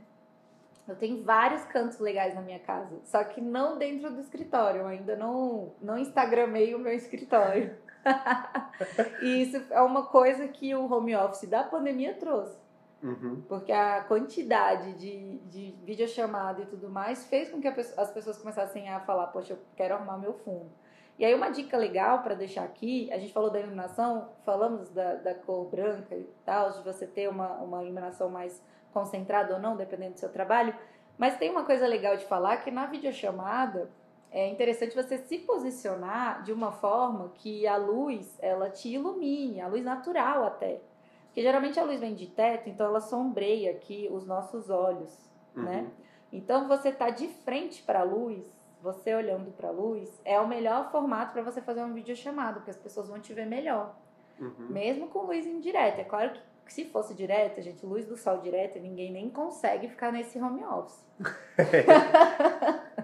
[0.88, 4.82] Eu tenho vários cantos legais na minha casa, só que não dentro do escritório.
[4.82, 7.76] Eu ainda não, não instagramei o meu escritório.
[9.22, 12.58] e isso é uma coisa que o home office da pandemia trouxe.
[13.02, 13.44] Uhum.
[13.48, 18.38] Porque a quantidade de, de videochamada e tudo mais fez com que pessoa- as pessoas
[18.38, 20.72] começassem a falar, poxa, eu quero arrumar meu fundo.
[21.20, 25.16] E aí uma dica legal para deixar aqui, a gente falou da iluminação, falamos da,
[25.16, 28.64] da cor branca e tal, de você ter uma, uma iluminação mais
[28.94, 30.74] concentrada ou não, dependendo do seu trabalho.
[31.18, 33.90] Mas tem uma coisa legal de falar que na videochamada
[34.32, 39.68] é interessante você se posicionar de uma forma que a luz ela te ilumine, a
[39.68, 40.82] luz natural até.
[41.26, 45.12] Porque geralmente a luz vem de teto, então ela sombreia aqui os nossos olhos,
[45.56, 45.88] né?
[46.32, 48.44] Então você tá de frente para a luz,
[48.82, 52.72] você olhando para a luz, é o melhor formato para você fazer uma videochamada, porque
[52.72, 53.96] as pessoas vão te ver melhor,
[54.40, 54.68] Uhum.
[54.70, 56.02] mesmo com luz indireta.
[56.02, 56.42] É claro que
[56.72, 61.04] se fosse direta, gente, luz do sol direta, ninguém nem consegue ficar nesse home office.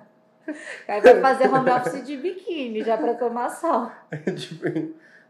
[0.87, 3.91] Aí vai fazer home office de biquíni já para tomar sol.
[4.35, 4.63] Tipo,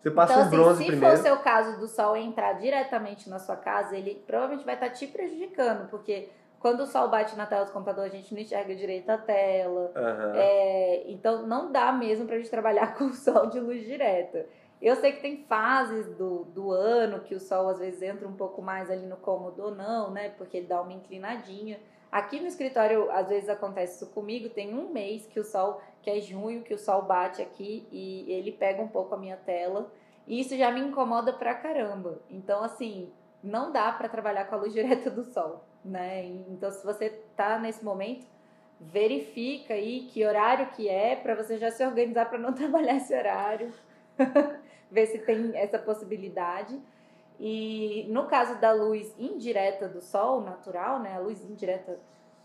[0.02, 1.16] você passa então, um assim, bronze se primeiro.
[1.16, 4.90] for o seu caso do sol entrar diretamente na sua casa, ele provavelmente vai estar
[4.92, 8.76] te prejudicando, porque quando o sol bate na tela do computador, a gente não enxerga
[8.76, 9.92] direito a tela.
[9.96, 10.34] Aham.
[10.36, 14.46] É, então, não dá mesmo pra gente trabalhar com o sol de luz direta.
[14.82, 18.36] Eu sei que tem fases do, do ano que o sol às vezes entra um
[18.36, 20.30] pouco mais ali no cômodo ou não, né?
[20.30, 21.80] Porque ele dá uma inclinadinha.
[22.10, 24.50] Aqui no escritório, às vezes acontece isso comigo.
[24.50, 28.26] Tem um mês que o sol, que é junho, que o sol bate aqui e
[28.32, 29.92] ele pega um pouco a minha tela.
[30.26, 32.22] E isso já me incomoda pra caramba.
[32.30, 33.12] Então, assim,
[33.44, 36.26] não dá pra trabalhar com a luz direta do sol, né?
[36.26, 38.26] Então, se você tá nesse momento,
[38.80, 43.14] verifica aí que horário que é pra você já se organizar pra não trabalhar esse
[43.14, 43.74] horário.
[44.92, 46.80] Ver se tem essa possibilidade.
[47.40, 51.98] E no caso da luz indireta do sol natural, né, a luz indireta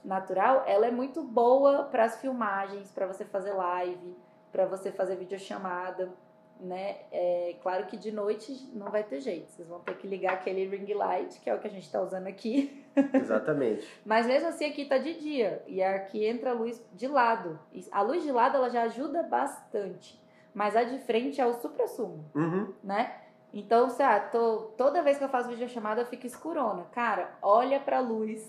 [0.05, 4.17] natural, ela é muito boa para as filmagens, para você fazer live,
[4.53, 6.13] para você fazer videochamada,
[6.61, 6.99] né?
[7.11, 10.65] É claro que de noite não vai ter jeito, vocês vão ter que ligar aquele
[10.67, 12.85] ring light, que é o que a gente está usando aqui.
[13.13, 13.89] Exatamente.
[14.05, 17.59] Mas mesmo assim aqui tá de dia e aqui entra a luz de lado.
[17.91, 20.21] A luz de lado ela já ajuda bastante,
[20.55, 22.73] mas a de frente é o supra-sumo Uhum.
[22.83, 23.15] né?
[23.53, 26.87] Então, se ah, tô, toda vez que eu faço videochamada fica escurona.
[26.93, 28.43] Cara, olha pra luz.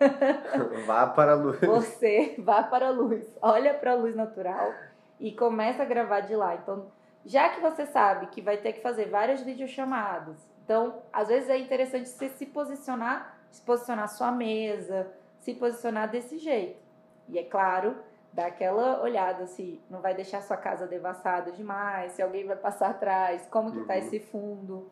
[0.86, 1.60] Vá para a luz.
[1.60, 3.24] Você vá para a luz.
[3.40, 4.72] Olha pra luz natural
[5.20, 6.54] e começa a gravar de lá.
[6.56, 6.86] Então,
[7.24, 11.58] já que você sabe que vai ter que fazer várias videochamadas, então, às vezes é
[11.58, 15.06] interessante você se posicionar, se posicionar sua mesa,
[15.38, 16.80] se posicionar desse jeito.
[17.28, 17.96] E é claro,
[18.32, 22.90] dar aquela olhada se não vai deixar sua casa devassada demais, se alguém vai passar
[22.90, 23.98] atrás, como que tá Uhum.
[23.98, 24.90] esse fundo,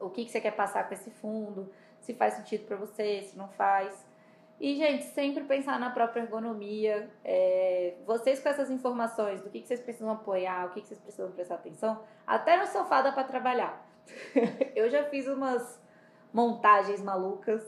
[0.00, 3.36] o que, que você quer passar com esse fundo, se faz sentido para você, se
[3.36, 4.08] não faz.
[4.58, 7.08] E, gente, sempre pensar na própria ergonomia.
[7.24, 11.00] É, vocês com essas informações do que, que vocês precisam apoiar, o que, que vocês
[11.00, 13.86] precisam prestar atenção, até no sofá dá para trabalhar.
[14.74, 15.80] Eu já fiz umas
[16.32, 17.64] montagens malucas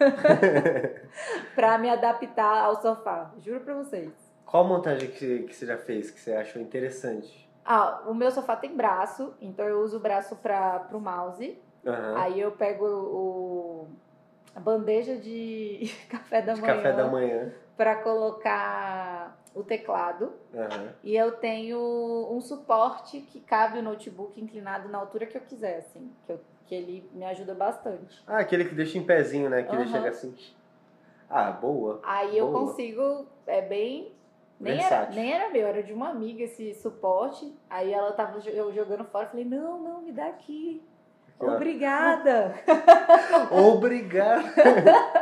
[1.54, 3.30] para me adaptar ao sofá.
[3.38, 4.10] Juro para vocês.
[4.44, 7.48] Qual montagem que, que você já fez que você achou interessante?
[7.64, 11.56] Ah, o meu sofá tem braço, então eu uso o braço para o mouse.
[11.86, 12.16] Aham.
[12.18, 13.88] Aí eu pego o,
[14.54, 16.74] a bandeja de café da De manhã.
[16.76, 17.52] café da manhã.
[17.76, 20.88] para colocar o teclado Aham.
[21.02, 25.78] e eu tenho um suporte que cabe o notebook inclinado na altura que eu quiser,
[25.78, 26.40] assim, que, eu-
[26.70, 28.22] que ele me ajuda bastante.
[28.24, 29.64] Ah, aquele que deixa em pezinho, né?
[29.64, 29.90] Que ele Aham.
[29.90, 30.32] chega assim.
[31.28, 31.98] Ah, boa.
[32.04, 32.66] Aí eu Boa.
[32.66, 34.12] consigo, é bem.
[34.60, 37.52] Nem era, nem era meu, era de uma amiga esse suporte.
[37.68, 40.80] Aí ela tava eu jogando fora, eu falei, não, não, me dá aqui.
[41.40, 42.54] Obrigada.
[43.50, 44.44] Obrigado.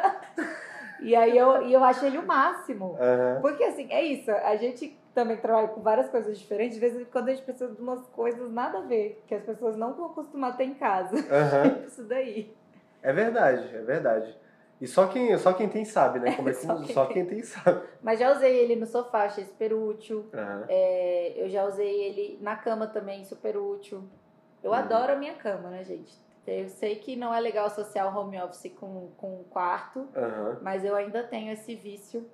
[1.00, 2.98] e aí eu, e eu acho ele o máximo.
[3.00, 3.40] Aham.
[3.40, 7.04] Porque assim, é isso, a gente também trabalho com várias coisas diferentes, de vez em
[7.04, 10.06] quando a gente precisa de umas coisas nada a ver, que as pessoas não vão
[10.06, 11.16] acostumar a ter em casa.
[11.28, 11.82] Aham.
[11.88, 12.54] Isso daí.
[13.02, 14.36] É verdade, é verdade.
[14.80, 16.30] E só quem, só quem tem sabe, né?
[16.36, 17.14] Como é que Só quem só tem.
[17.14, 17.82] quem tem sabe.
[18.00, 20.26] Mas já usei ele no sofá, achei super útil.
[20.32, 20.64] Aham.
[20.68, 24.04] É, eu já usei ele na cama também, super útil.
[24.62, 24.76] Eu Uhum.
[24.76, 26.14] adoro a minha cama, né, gente?
[26.50, 30.58] Eu sei que não é legal associar o home office com, com o quarto, Aham.
[30.62, 32.26] mas eu ainda tenho esse vício.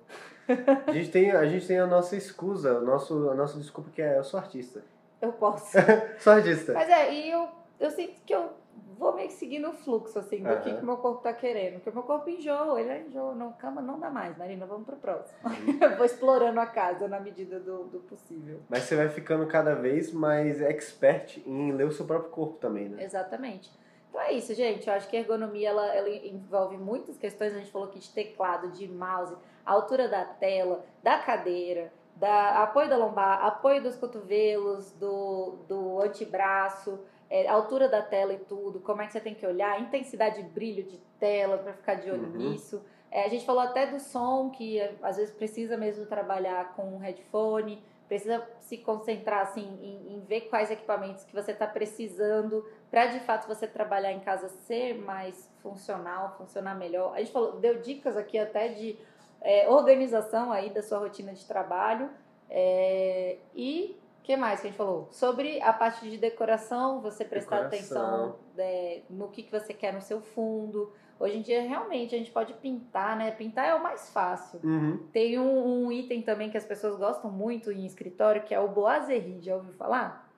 [0.87, 4.01] A gente tem, a gente tem a nossa escusa, o nosso, a nossa desculpa que
[4.01, 4.83] é eu sou artista.
[5.21, 5.77] Eu posso.
[6.19, 6.73] Sou artista.
[6.73, 7.47] mas é, e eu,
[7.79, 8.49] eu sinto que eu
[8.97, 10.77] vou meio que seguindo o fluxo, assim, do que, Aham.
[10.77, 11.75] que o meu corpo tá querendo.
[11.75, 13.33] Porque o meu corpo enjoa, ele é enjoa.
[13.33, 15.37] Não, cama não dá mais, Marina, vamos pro próximo.
[15.43, 15.77] Uhum.
[15.81, 18.61] eu vou explorando a casa na medida do, do possível.
[18.69, 22.89] Mas você vai ficando cada vez mais expert em ler o seu próprio corpo também,
[22.89, 23.03] né?
[23.03, 23.71] Exatamente.
[24.15, 24.87] Então é isso, gente.
[24.87, 27.53] Eu acho que a ergonomia ela, ela envolve muitas questões.
[27.53, 29.35] A gente falou aqui de teclado, de mouse,
[29.65, 36.01] a altura da tela, da cadeira, da apoio da lombar, apoio dos cotovelos, do, do
[36.01, 36.97] antebraço,
[37.29, 40.47] é, altura da tela e tudo, como é que você tem que olhar, intensidade de
[40.47, 42.37] brilho de tela para ficar de olho Uhum.
[42.37, 42.81] nisso.
[43.11, 46.83] É, a gente falou até do som, que é, às vezes precisa mesmo trabalhar com
[46.83, 52.65] um headphone, precisa se concentrar assim em, em ver quais equipamentos que você está precisando
[52.89, 57.13] para de fato você trabalhar em casa ser mais funcional, funcionar melhor.
[57.13, 58.97] A gente falou, deu dicas aqui até de
[59.41, 62.09] é, organização aí da sua rotina de trabalho
[62.49, 65.07] é, e o que mais que a gente falou?
[65.11, 68.05] Sobre a parte de decoração, você prestar Decoração.
[68.07, 70.91] atenção é, no que, que você quer no seu fundo.
[71.17, 73.31] Hoje em dia, realmente, a gente pode pintar, né?
[73.31, 74.59] Pintar é o mais fácil.
[74.63, 74.97] Uhum.
[75.13, 78.67] Tem um, um item também que as pessoas gostam muito em escritório, que é o
[78.67, 79.39] boiserie.
[79.41, 80.29] Já ouviu falar?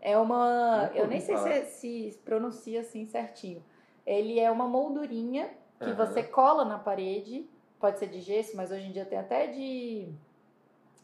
[0.00, 0.88] É uma.
[0.88, 3.64] Nunca Eu nem sei se, se pronuncia assim certinho.
[4.06, 5.48] Ele é uma moldurinha
[5.80, 5.94] que Aham.
[5.94, 7.48] você cola na parede.
[7.80, 10.08] Pode ser de gesso, mas hoje em dia tem até de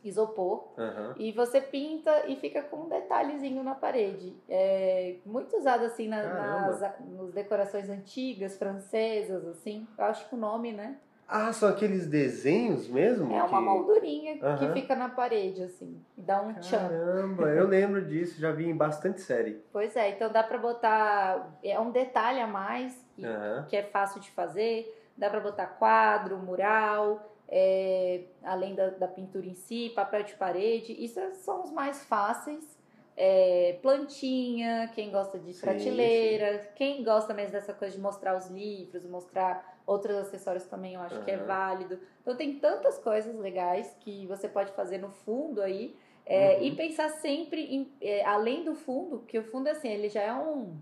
[0.02, 0.68] isopor.
[0.78, 1.14] Aham.
[1.18, 4.34] E você pinta e fica com um detalhezinho na parede.
[4.48, 9.86] É muito usado assim na- nas, nas decorações antigas, francesas, assim.
[9.98, 10.96] Eu acho que o nome, né?
[11.32, 13.32] Ah, são aqueles desenhos mesmo?
[13.32, 13.64] É uma que...
[13.64, 14.72] moldurinha que Aham.
[14.72, 16.04] fica na parede, assim.
[16.18, 16.78] E dá um tchan.
[16.88, 19.62] Caramba, eu lembro disso, já vi em bastante série.
[19.72, 21.56] Pois é, então dá pra botar.
[21.62, 23.64] É um detalhe a mais que, Aham.
[23.68, 24.96] que é fácil de fazer.
[25.16, 30.92] Dá pra botar quadro, mural, é, além da, da pintura em si, papel de parede.
[30.92, 32.78] Isso são os mais fáceis.
[33.16, 38.46] É, plantinha, quem gosta de Sim, prateleira, quem gosta mesmo dessa coisa de mostrar os
[38.46, 41.98] livros, mostrar outros acessórios também, eu acho que é válido.
[42.22, 45.94] Então tem tantas coisas legais que você pode fazer no fundo aí.
[46.24, 46.62] é, Uhum.
[46.62, 50.32] E pensar sempre em, é, além do fundo, que o fundo assim, ele já é
[50.32, 50.78] um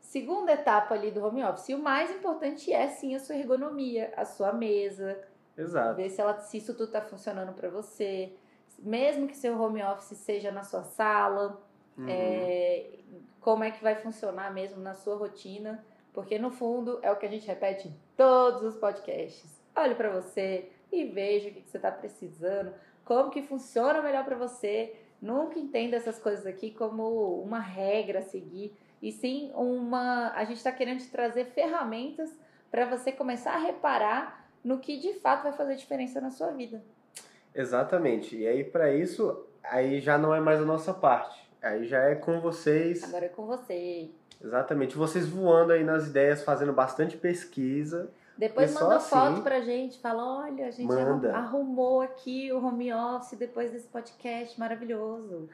[0.00, 1.70] segunda etapa ali do home office.
[1.70, 5.18] E o mais importante é sim a sua ergonomia, a sua mesa,
[5.56, 5.96] Exato.
[5.96, 8.32] ver se, ela, se isso tudo está funcionando para você.
[8.78, 11.60] Mesmo que seu home office seja na sua sala,
[11.96, 12.06] Uhum.
[12.08, 12.86] é,
[13.38, 15.84] como é que vai funcionar mesmo na sua rotina,
[16.14, 19.60] porque no fundo é o que a gente repete em todos os podcasts.
[19.76, 22.72] Olhe para você e veja o que que você está precisando,
[23.04, 24.96] como que funciona melhor para você.
[25.20, 30.32] Nunca entenda essas coisas aqui como uma regra a seguir, e sim uma.
[30.34, 32.34] A gente está querendo te trazer ferramentas
[32.70, 36.82] para você começar a reparar no que de fato vai fazer diferença na sua vida.
[37.54, 38.36] Exatamente.
[38.36, 41.40] E aí, pra isso, aí já não é mais a nossa parte.
[41.62, 43.02] Aí já é com vocês.
[43.04, 44.10] Agora é com você.
[44.42, 44.96] Exatamente.
[44.96, 48.10] Vocês voando aí nas ideias, fazendo bastante pesquisa.
[48.36, 51.36] Depois manda assim- foto pra gente, fala, olha, a gente Manda.
[51.36, 55.48] arrumou aqui o home office depois desse podcast maravilhoso.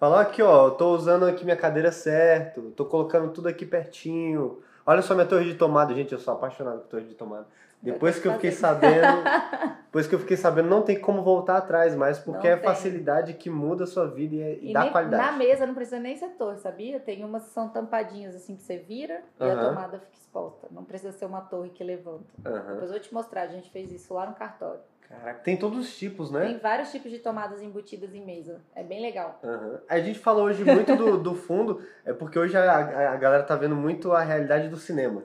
[0.00, 4.60] Fala aqui, ó, eu tô usando aqui minha cadeira certo, tô colocando tudo aqui pertinho.
[4.84, 7.46] Olha só minha torre de tomada, gente, eu sou apaixonado por torre de tomada.
[7.82, 9.22] Depois que eu fiquei sabendo,
[9.86, 12.64] depois que eu fiquei sabendo, não tem como voltar atrás mais, porque Não é tem.
[12.64, 15.22] facilidade que muda a sua vida e, é- e E dá nem- qualidade.
[15.22, 16.98] na mesa não precisa nem ser torre, sabia?
[16.98, 20.66] Tem umas que são tampadinhas assim que você vira e a tomada fica exposta.
[20.70, 22.24] Não precisa ser uma torre que levanta.
[22.44, 22.58] Aham.
[22.72, 24.80] Depois eu vou te mostrar, a gente fez isso lá no cartório.
[25.08, 26.46] Caraca, tem todos os tipos, né?
[26.46, 28.60] Tem vários tipos de tomadas embutidas em mesa.
[28.74, 29.38] É bem legal.
[29.44, 29.78] Aham.
[29.88, 33.44] A gente falou hoje muito do, do fundo, é porque hoje a, a- a galera
[33.44, 35.22] tá vendo muito a realidade do cinema,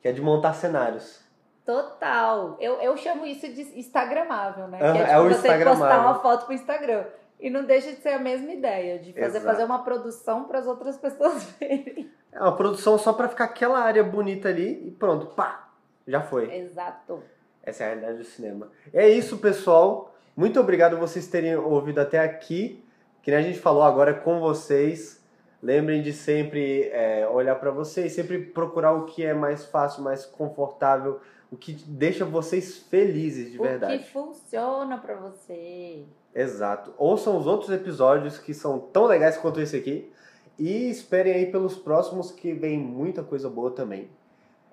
[0.00, 1.25] que é de montar cenários.
[1.66, 2.56] Total.
[2.60, 4.78] Eu, eu chamo isso de instagramável, né?
[4.80, 7.04] Aham, que é, é tipo o você postar uma foto pro Instagram.
[7.40, 9.44] E não deixa de ser a mesma ideia, de fazer, Exato.
[9.44, 12.10] fazer uma produção para as outras pessoas verem.
[12.32, 15.68] É uma produção só pra ficar aquela área bonita ali e pronto, pá,
[16.06, 16.54] já foi.
[16.54, 17.22] Exato.
[17.62, 18.70] Essa é a realidade do cinema.
[18.94, 20.14] É isso, pessoal.
[20.36, 22.82] Muito obrigado vocês terem ouvido até aqui.
[23.22, 25.20] Que nem a gente falou agora é com vocês.
[25.60, 30.24] Lembrem de sempre é, olhar para vocês, sempre procurar o que é mais fácil, mais
[30.24, 31.20] confortável,
[31.56, 33.96] o que deixa vocês felizes de verdade.
[33.96, 36.04] O que funciona para você.
[36.34, 36.92] Exato.
[36.98, 40.12] Ouçam os outros episódios que são tão legais quanto esse aqui.
[40.58, 44.10] E esperem aí pelos próximos que vem muita coisa boa também.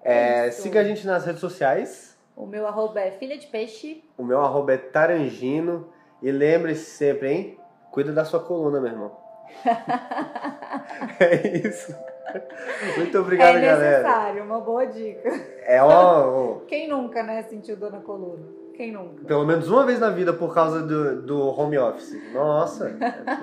[0.03, 2.17] É, siga a gente nas redes sociais.
[2.36, 4.03] O meu arroba é filha de peixe.
[4.17, 5.88] O meu arroba é tarangino.
[6.21, 7.59] E lembre-se sempre, hein?
[7.91, 9.17] Cuida da sua coluna, meu irmão.
[11.19, 11.95] é isso.
[12.97, 13.67] Muito obrigado, galera.
[13.67, 14.43] É necessário, galera.
[14.43, 15.30] uma boa dica.
[15.65, 16.59] É ó.
[16.67, 18.43] Quem nunca, né, sentiu dor na coluna?
[18.74, 19.24] Quem nunca?
[19.26, 22.17] Pelo menos uma vez na vida por causa do, do home office.
[22.34, 22.97] Nossa,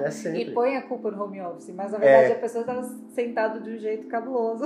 [0.04, 0.42] é sempre.
[0.42, 2.36] e põe a culpa no home office, mas na verdade é.
[2.36, 2.82] a pessoa estava
[3.14, 4.64] sentada de um jeito cabuloso.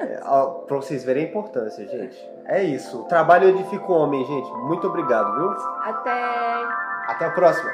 [0.00, 2.16] é, ó, pra vocês verem a importância, gente.
[2.46, 3.02] É isso.
[3.02, 4.50] O trabalho edifica o homem, gente.
[4.62, 5.50] Muito obrigado, viu?
[5.82, 6.10] Até.
[7.06, 7.70] Até a próxima.